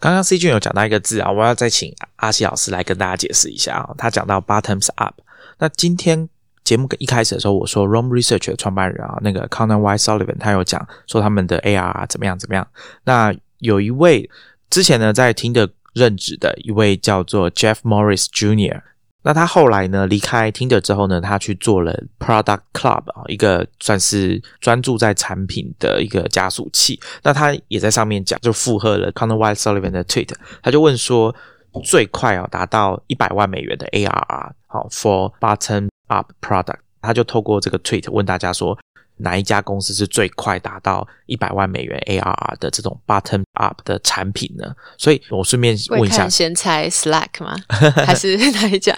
[0.00, 3.94] 刚刚 C 君有讲到一个字啊，我要再请阿西老师来跟大家解释一下啊。
[3.96, 5.14] 他讲到 bottoms up。
[5.58, 6.28] 那今天
[6.64, 12.66] 节目一开始的时候，我说 ROM Research 的创办人啊，那个 Conor Y Sullivan 他有讲说他们的 ARR 怎么样怎么样。
[13.04, 14.28] 那有一位
[14.70, 18.80] 之前呢在听的任职的一位叫做 Jeff Morris Jr.
[19.26, 27.00] 那他后来呢离开 Tinder 之后呢，他去做了 Product Club 啊，一个算是专注在产品的一个加速器。
[27.22, 31.34] 那他也在上面讲，就附和了 Conor Y Sullivan 的 tweet，他就问说，
[31.82, 38.78] 最快啊达到一百万美元的 ARR，好 for bottom up product，他就透过这个 tweet 问大家说。
[39.18, 44.74] 哪一家公司是最快达到一百万美元 ARR 的这种 bottom up 的产品呢？
[44.98, 47.56] 所以我顺便问一下，先猜 Slack 吗？
[47.94, 48.92] 还是 哪一家？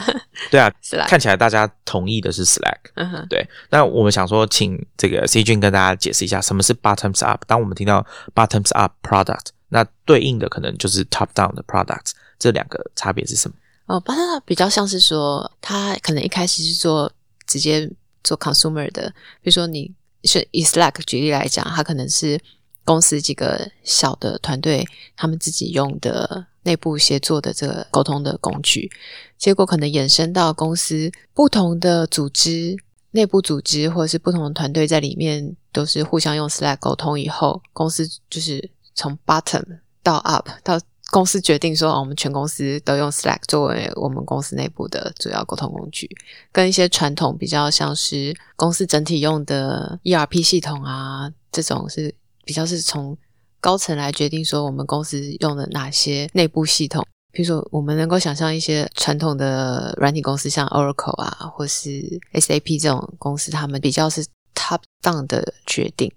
[0.51, 2.79] 对啊，Slack 看起来大家同意的是 Slack。
[2.95, 7.43] 嗯哼，对，那我们想说，请这个 C 君跟大家解释一下，什么是 bottoms up？
[7.47, 13.57] 当我们听到 bottoms up product，那对应的可能就是 top down 的 products，这两个差别是什么？
[13.87, 17.11] 哦 but 比较像是说，他可能一开始是做
[17.47, 17.91] 直接
[18.23, 19.09] 做 consumer 的，
[19.41, 19.95] 比如说你。
[20.25, 22.41] 是以 Slack 举例来讲，它可能是
[22.85, 24.85] 公司几个小的团队
[25.15, 28.91] 他们自己用的内部协作的这个沟通的工具，
[29.39, 32.77] 结果可能衍生到公司不同的组织
[33.13, 40.81] 内部组织或者是不同的团队在里面都是互相用 Slack 沟通以后，公司就是从 bottom 到 up 到
[41.11, 46.11] 公司决定说，我们全公司都用 Slack 作为我们公司内部的主要沟通工具，
[46.53, 53.17] 跟一些传统比较像是公司整体用的 ERP 系统啊，这种是比较是从
[53.61, 57.07] 高层来决定说我们公司用的哪些内部系统。
[57.33, 61.91] 比如说，我们能够想象一些传统的软体公司，像 Oracle 啊，或是
[62.33, 66.11] SAP 这种公司，他们比较是 top down 的决定。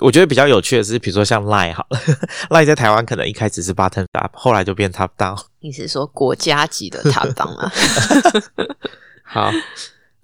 [0.00, 2.00] 我觉得比较有趣的是，比如说像 Line 好了，
[2.50, 5.38] Line 在台湾可能一开始是 button up，后来就变 top down。
[5.60, 7.70] 你是说国家级的 top down 吗？
[9.24, 9.50] 好，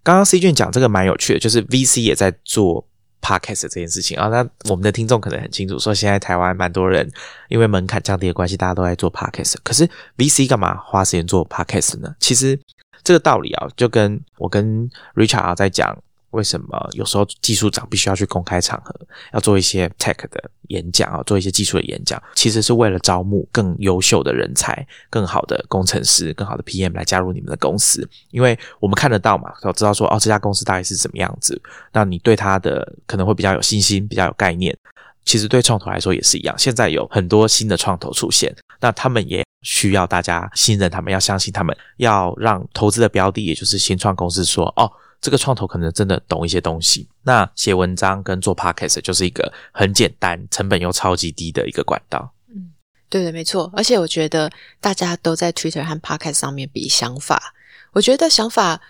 [0.02, 2.86] 刚刚 C 卷讲这个蛮有趣的，就是 VC 也在做。
[3.20, 7.06] Podcast 这件事情啊，那我们的听众可能很清楚，说现在台湾蛮多人
[7.48, 9.56] 因为门槛降低的关系，大家都在做 Podcast。
[9.64, 12.14] 可是 VC 干嘛花时间做 Podcast 呢？
[12.20, 12.58] 其实
[13.02, 15.98] 这个道理啊，就跟我跟 Richard 啊在讲。
[16.30, 18.94] 为什么有时候技术长必须要去公开场合，
[19.32, 28.06] 要做一些 tech 的演讲啊，做一些技术的演讲，其实是为了招募更优秀的人才、更好的工程师、更好的 PM 来加入你们的公司。
[28.30, 31.60] 因为我们看得到嘛，都知道说哦，这家公司大概是怎么样子，
[31.92, 34.76] 那你对他的可能会比较有信心、比较有概念。
[35.24, 44.92] 其实对创投来说也是一样，现在有很多新的创投出现，那他们也需要大家信任他们，要相信他们，要让投资的标的，也就是新创公司说哦。
[45.20, 52.32] 这个创投可能真的懂一些东西，那写文章跟做 podcast 就是一个很简单、成本又超级低的一个管道。
[52.48, 52.72] 嗯，
[53.08, 53.70] 对的，没错。
[53.76, 54.50] 而且我觉得
[54.80, 57.54] 大家都在 Twitter 和 podcast 上面比想法，
[57.92, 58.80] 我觉得想法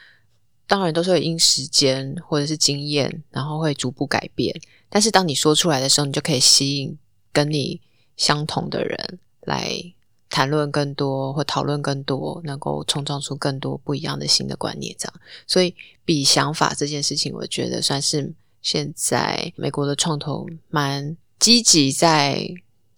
[0.67, 4.55] 当然都是会因时间或者是经验，然后会逐步改变。
[4.91, 6.99] 但是当你说出来的时候，你就可以吸引
[7.33, 7.81] 跟你
[8.17, 9.95] 相同的人来。
[10.31, 15.15] 谈论更多或讨论更多，能够创造出更多不一样的新的观念，这样。
[15.47, 15.75] 所以，
[16.05, 22.47] 比想法这件事情，我觉得算是现在美国的创投蛮积极在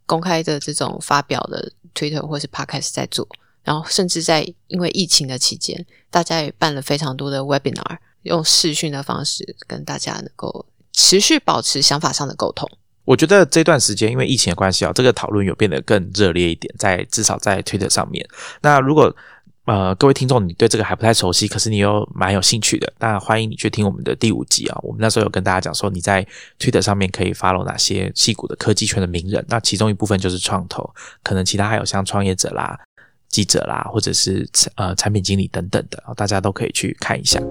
[0.07, 3.29] 公开的这种发表的 Twitter 或是 Podcast 在做。
[3.63, 12.69] 然后，甚至在因为疫情的期间，大家也办了非常多的 Webinar，用视讯的方式跟大家能够持续保持想法上的沟通。
[13.11, 18.25] 我觉得这段时间因为疫情的关系啊，这个讨论有变得更热烈一点，在至少在 Twitter 上面。
[18.63, 19.13] 那如果
[19.65, 24.79] 呃各位听众你对这个还不太熟悉，可是你又蛮有兴趣的，那欢迎你去听我们的第五集啊。
[24.85, 26.25] 我们那时候有跟大家讲说，你在
[26.61, 30.89] Twitter 上面可以 follow 哪些戏骨的科技圈的名人，那其中一部分就是创投，
[31.25, 32.79] 可能其他还有像创业者啦、
[33.29, 37.43] 记者啦，或者是呃产品经理等等的，大家都可以去看一下。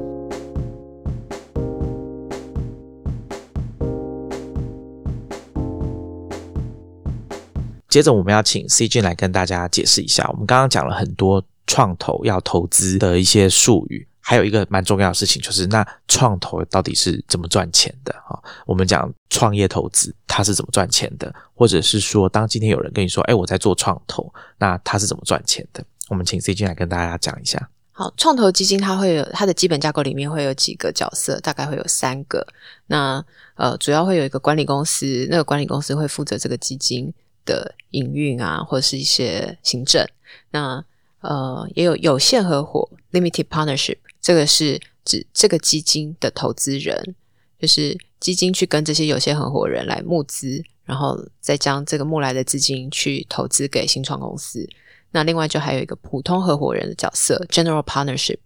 [7.90, 18.38] 接着我们要请 C 君来跟大家解释一下，我们刚刚讲了很多创投要投资的一些术语，还有一个蛮重要的事情就是，那创投到底是怎么赚钱的啊？
[18.68, 21.34] 我们讲创业投资，它是怎么赚钱的？
[21.56, 25.84] 或者是说，当今天有人跟你说，哎，我在做创投，那他是怎么赚钱的？
[26.10, 27.70] 我们请 C 君来跟大家讲一下。
[27.92, 32.46] 好，创投基金它会有它的基本架构里面会有几个角色，大概会有三个。
[32.88, 33.24] 那
[33.56, 37.12] 呃，主要会有一个管理公司，那个管理公司会负责这个基金。
[37.50, 40.08] 的营运啊，或者是一些行政，
[40.52, 40.86] 那
[41.22, 47.16] 呃也有有限合伙 （limited partnership），这个是指这个基金的投资人，
[47.60, 54.70] 就是基金去跟这些有限合伙人来募资，然后再将这个募来的资金去投资给新创公司。
[55.12, 58.38] 那另外就还有一个普通合伙人的角色 （general partnership）。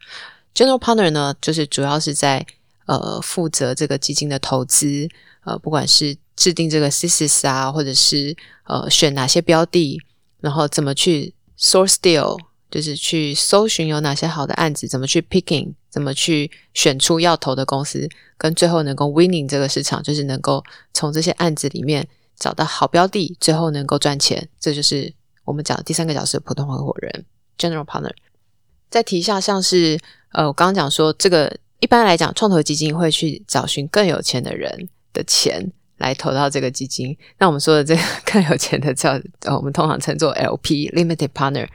[0.55, 2.45] general partner 呢，就是主要是在
[2.85, 5.09] 呃负责这个基金的投资，
[5.43, 9.99] 呃不管是制定这个 thesis 啊，或者是呃选哪些标的，
[10.39, 20.63] 然后怎么去 source deal，就是去搜寻有哪些好的案子，怎么去 picking，怎么去选出要投的公司，跟最后能够 winning 这个市场，就是能够
[20.93, 25.13] 从这些案子里面找到好标的，最后能够赚钱，这就是
[25.45, 27.25] 我们讲的第三个角色——普通合伙人
[27.57, 28.13] （general partner）。
[28.89, 29.99] 再提一下，像是
[30.31, 35.71] 呃，我刚刚讲说，这个一般来讲，创投基金会去找寻更有钱的人的钱。
[35.97, 39.11] 来投到这个基金，那我们说的这个 更有钱的叫，
[39.55, 41.67] 我们通常称作 LP（Limited Partner）。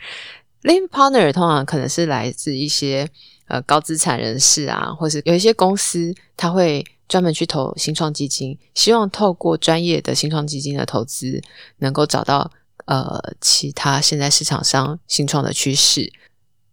[0.63, 3.09] Limited Partner 通常可能是来自一些
[3.47, 11.41] 呃高资产人士啊，或是有一些公司，他会专门去投新创基金，希望透过专业的新创基金的投资，
[11.79, 12.51] 能够找到
[12.87, 16.13] 呃其他现在市场上新创的趋势。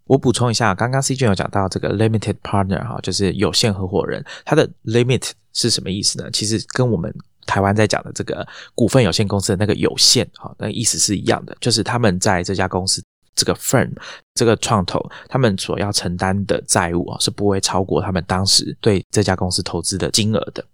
[0.07, 6.29] 我补充一下，刚刚 C 君有讲到这个 Limited Partner 哈，就是有限合伙人，它的 Limit 是什么意思呢？
[6.31, 7.11] 其实跟我们
[7.45, 13.03] 台湾在讲的这个股份有限公司的那个有限，哈，那意思是一样的，就是他们在这家公司
[13.35, 13.91] 这个 firm
[14.33, 20.65] 这个创投他们所要承担的债务啊，是不会超过他们当时对这家公司投资的金额的。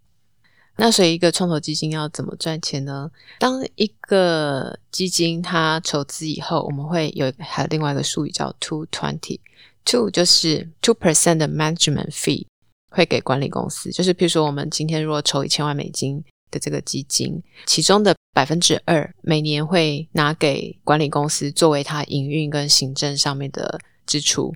[0.77, 3.11] 那所以一个创投基金要怎么赚钱呢？
[3.37, 12.45] 当一个基金它筹资以后，我们会有还有另外一个术语叫 two twenty，two 就是 two percent 的 management fee
[12.89, 24.53] 会给管理公司，就是比如说我们今天如果筹一千万美金的这个基金，其中的百分之二每年会拿给管理公司作为它营运跟行政上面的支出。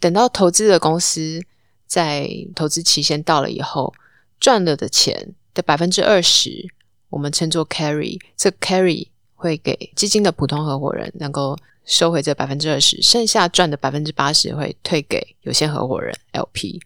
[0.00, 1.40] 等到投资的公司
[1.86, 3.94] 在投资期限到了以后，
[4.40, 5.34] 赚了的钱。
[5.54, 6.68] 的百分之二十，
[7.08, 16.80] 我们称作 carry，这 carry 会给基金的普通合伙人能够收回这百分之二十，剩下赚的百分之八十会退给有限合伙人 LP。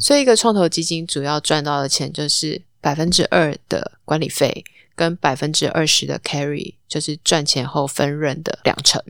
[0.00, 4.64] 所以一个创投基金主要赚到的钱就是百分之二的管理费
[4.94, 9.02] 跟百分之二十的 carry，就是赚钱后分润的两成。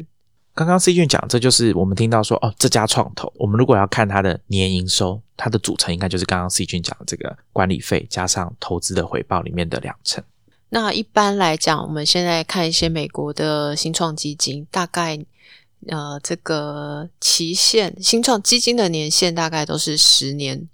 [0.54, 10.24] 刚刚 C 君讲，这就是我们听到说哦，这家创投，我们如果要看它的年营收，它的组成应该就是刚刚 C 君讲的这个管理费加上投资的回报里面的两成。
[10.70, 15.22] 那一般来讲，我们现在看一些美国的新创基金，大概
[15.88, 20.66] 呃这个期限，新创基金的年限大概都是十年。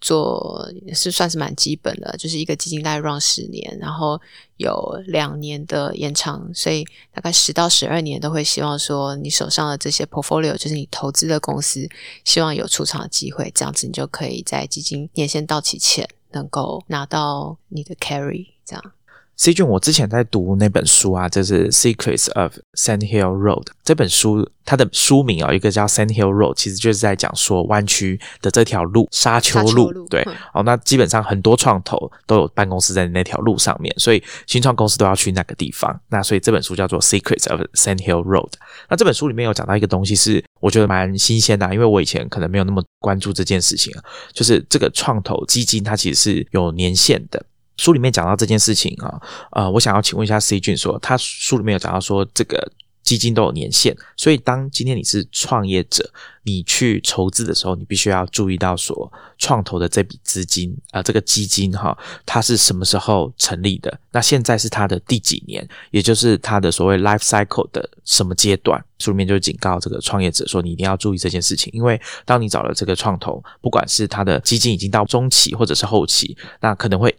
[0.00, 4.20] 做是算是蛮基本的，就是一个基金大概 run 十年，然后
[4.56, 11.88] 有两年的延长，所以大概十到十二年都会希望说你手上的这些 portfolio，就是你投资的公司，
[12.24, 18.92] 希望有出场的机会，这样子你就可以在基金年限到期前能够拿到你的 carry，这样。
[19.38, 29.92] C 君，我之前在读那本书啊，就是《Secrets of Sand Hill Road》这本书，它的书名啊，一个叫《Sand Hill Road》，其实就是在讲说湾区的这条路——沙丘路。
[30.08, 35.96] 对，哦，那基本上很多创投都有办公室在那条路上面，所以新创公司都要去那个地方。
[36.08, 38.50] 那所以这本书叫做《Secrets of Sand Hill Road》。
[38.90, 47.40] 那这本书里面有讲到一个东西，是我觉得蛮新鲜的，因为我以前可能没有那么关注这件事情啊，就是这个创投基金它其实是有年限的。
[47.78, 49.18] 书里面讲到这件事情啊，
[49.52, 52.70] 呃，我想要请问一下 C 君，说他书里面有讲到说这个
[53.02, 56.10] 基金都有年限，所以当今天你是创业者，
[56.42, 63.98] 你去筹资的时候，你必须要注意到说创投的这笔资金啊，这个基金哈，它是什么时候成立的？
[64.12, 65.66] 那现在是它的第几年？
[65.90, 68.84] 也就是它的所谓 life cycle 的什么阶段？
[68.98, 77.16] 书里面就警告这个创业者说，你一定要注意这件事情，因为当你找了这个创投，不管是他的基金已经到中期或者是后期，那可能会。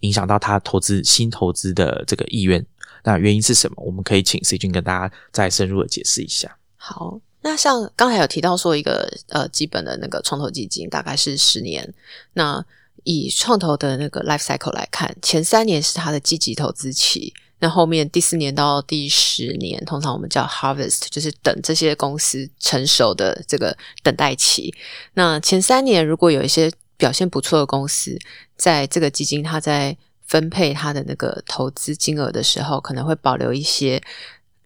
[0.00, 2.64] 影响到他投资新投资的这个意愿，
[3.04, 3.82] 那原因是什么？
[3.84, 6.56] 我们可以请 C 君跟大家再深入的解释一下。
[6.76, 11.92] 好，那像刚才有提到说一个呃基本的那个创投基金大概是十年，
[12.34, 12.64] 那
[13.04, 24.74] 以创投的那个 life cycle 来看，前三年是它的积极投资期，那后面第四年到第十年，通常我们叫 harvest，就是等这些公司成熟的这个等待期。
[25.14, 28.18] 那前三年如果有一些表现不错的公司，
[28.56, 34.02] 在这个基金，它在分配它的那个投资金额的时候，可能会保留一些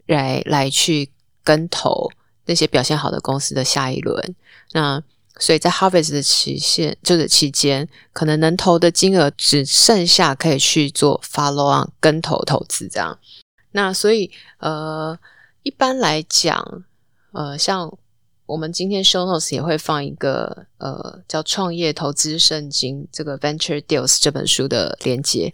[0.07, 1.11] 来来去
[1.43, 2.11] 跟投
[2.47, 4.35] 那些表现好的公司的下一轮。
[4.73, 5.03] 那
[5.39, 13.19] 所以在 harvest 的期限就是期间，可能能投的金额只剩下可以去做 follow on 跟投投资这样。
[13.73, 15.19] 那所以呃，
[15.63, 16.85] 一般来讲，
[17.33, 17.97] 呃，像。
[18.51, 25.53] 我们今天 show notes 也会放一个呃叫《创业投资圣经》这个 Venture Deals 这本书的连接。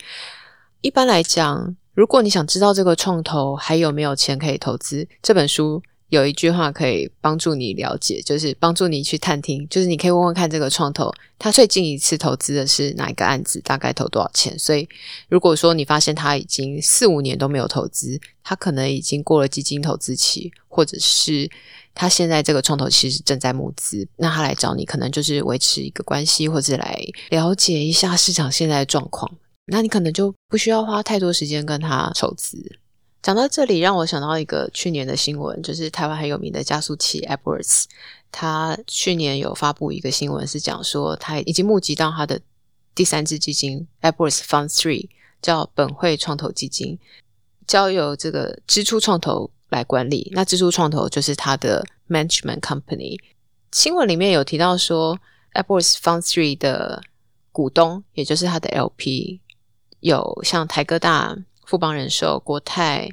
[0.81, 14.59] 一般来讲，如果你想知道这个创投还有没有钱可以投资，这本书有一句话可以帮助你了解，就是帮助你去探听，就是你可以问问看这个创投他最近一次投资的是哪一个案子，大概投多少钱。
[14.59, 14.89] 所以，
[15.29, 21.51] 如果说你发现他已经四五年都没有投资，他可能已经过了基金投资期，或者是。
[21.99, 29.39] 他现在这个创投其实正在募资，那他来找你，可能就是维持一个关系，或者来了解一下市场现在的状况。
[29.69, 32.59] 那你可能就不需要花太多时间跟他筹资。
[33.23, 37.89] 讲到这里，让我想到一个去年的新闻，就是台湾很有名的加速器 a p p w o r d s
[38.31, 42.39] 他去年有发布一个新闻，是讲说他已经募集到他的
[42.95, 45.09] 第三支基金 a p p w o r d s Fund Three，
[45.41, 46.99] 叫本会创投基金，
[47.67, 49.51] 交由这个支出创投。
[49.69, 53.19] 来管理，那支出创投就是他的 management company。
[53.73, 55.19] 新闻里面有提到说
[55.55, 57.03] ，Apple's Fund Three 的
[57.53, 59.41] 股东，也就是他的 LP，
[60.01, 63.11] 有像台哥大、富邦人寿、国泰、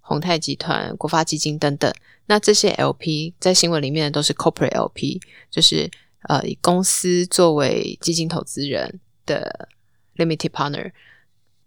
[0.00, 1.92] 宏泰集团、国发基金等等。
[2.26, 5.90] 那这些 LP 在新闻里面都是 corporate LP，就是
[6.28, 9.68] 呃以公司作为基金投资人的
[10.16, 10.92] limited partner。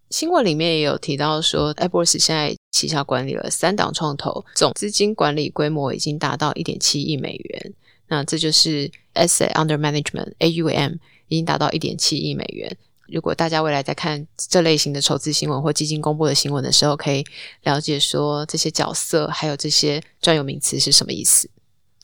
[0.10, 7.74] 新闻里面也有提到说，AppWorks 现在旗下管理了三档创投，总资金管理规模已经达到一点七亿美元。
[8.08, 12.78] 那这就是 Asset Under Management（AUM） 已经达到一点七亿美元。
[13.08, 17.26] 如果大家未来在看这类型的筹资新闻或基金公布的新闻的时候，可以
[17.64, 21.49] 了解说这些角色还有这些专有名词是什么意思。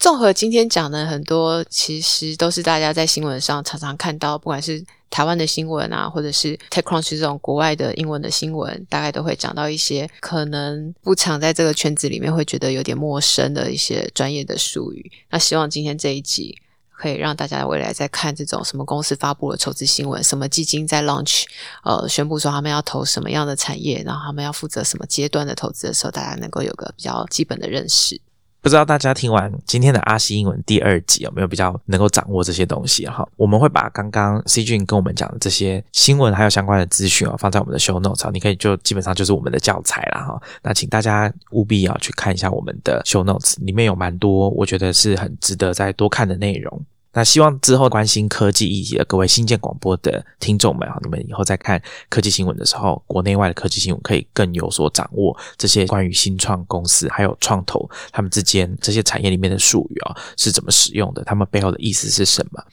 [0.04, 15.10] 综合今天讲的很多，其实都是大家在新闻上常常看到，不管是台湾的新闻啊，或者是 TechCrunch 这种国外的英文的新闻，大概都会讲到一些可能不常在这个圈子里面会觉得有点陌生的一些专业的术语。
[15.30, 16.58] 那希望今天这一集。
[16.96, 21.44] 可以让大家未来在看这种什么公司发布了筹资新闻，什么基金在 launch，
[21.84, 28.22] 呃，宣布说他们要投什么样的产业，然后他们要负责什么阶段的投资的时候，大家能够有个比较基本的认识。
[28.64, 33.28] 不知道大家听完今天的阿西英文第二集有没有比较能够掌握这些东西哈？
[33.36, 40.42] 我们会把刚刚 C 君跟我们讲的这些新闻还有相关的资讯啊放在我们的 show notes，你可以就基本上就是我们的教材了哈。
[40.62, 46.82] 那请大家务必要去看一下我们的 show notes，里面有蛮多我觉得是很值得再多看的内容。
[47.14, 62.64] 那希望之后关心科技议题的各位新建广播的听众们啊，你们以后在看科技新闻的时候，国内外的科技新闻可以更有所掌握，这些关于新创公司还有创投他们之间这些产业里面的术语啊是怎么使用的，他们背后的意思是什么。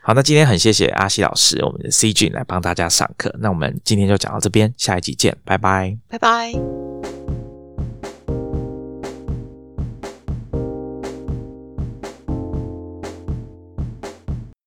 [0.00, 3.34] 好，那今天很谢谢阿西老师，我们的 C 君来帮大家上课。
[3.38, 6.83] 那我们今天就讲到这边，下一集见，拜拜，拜拜。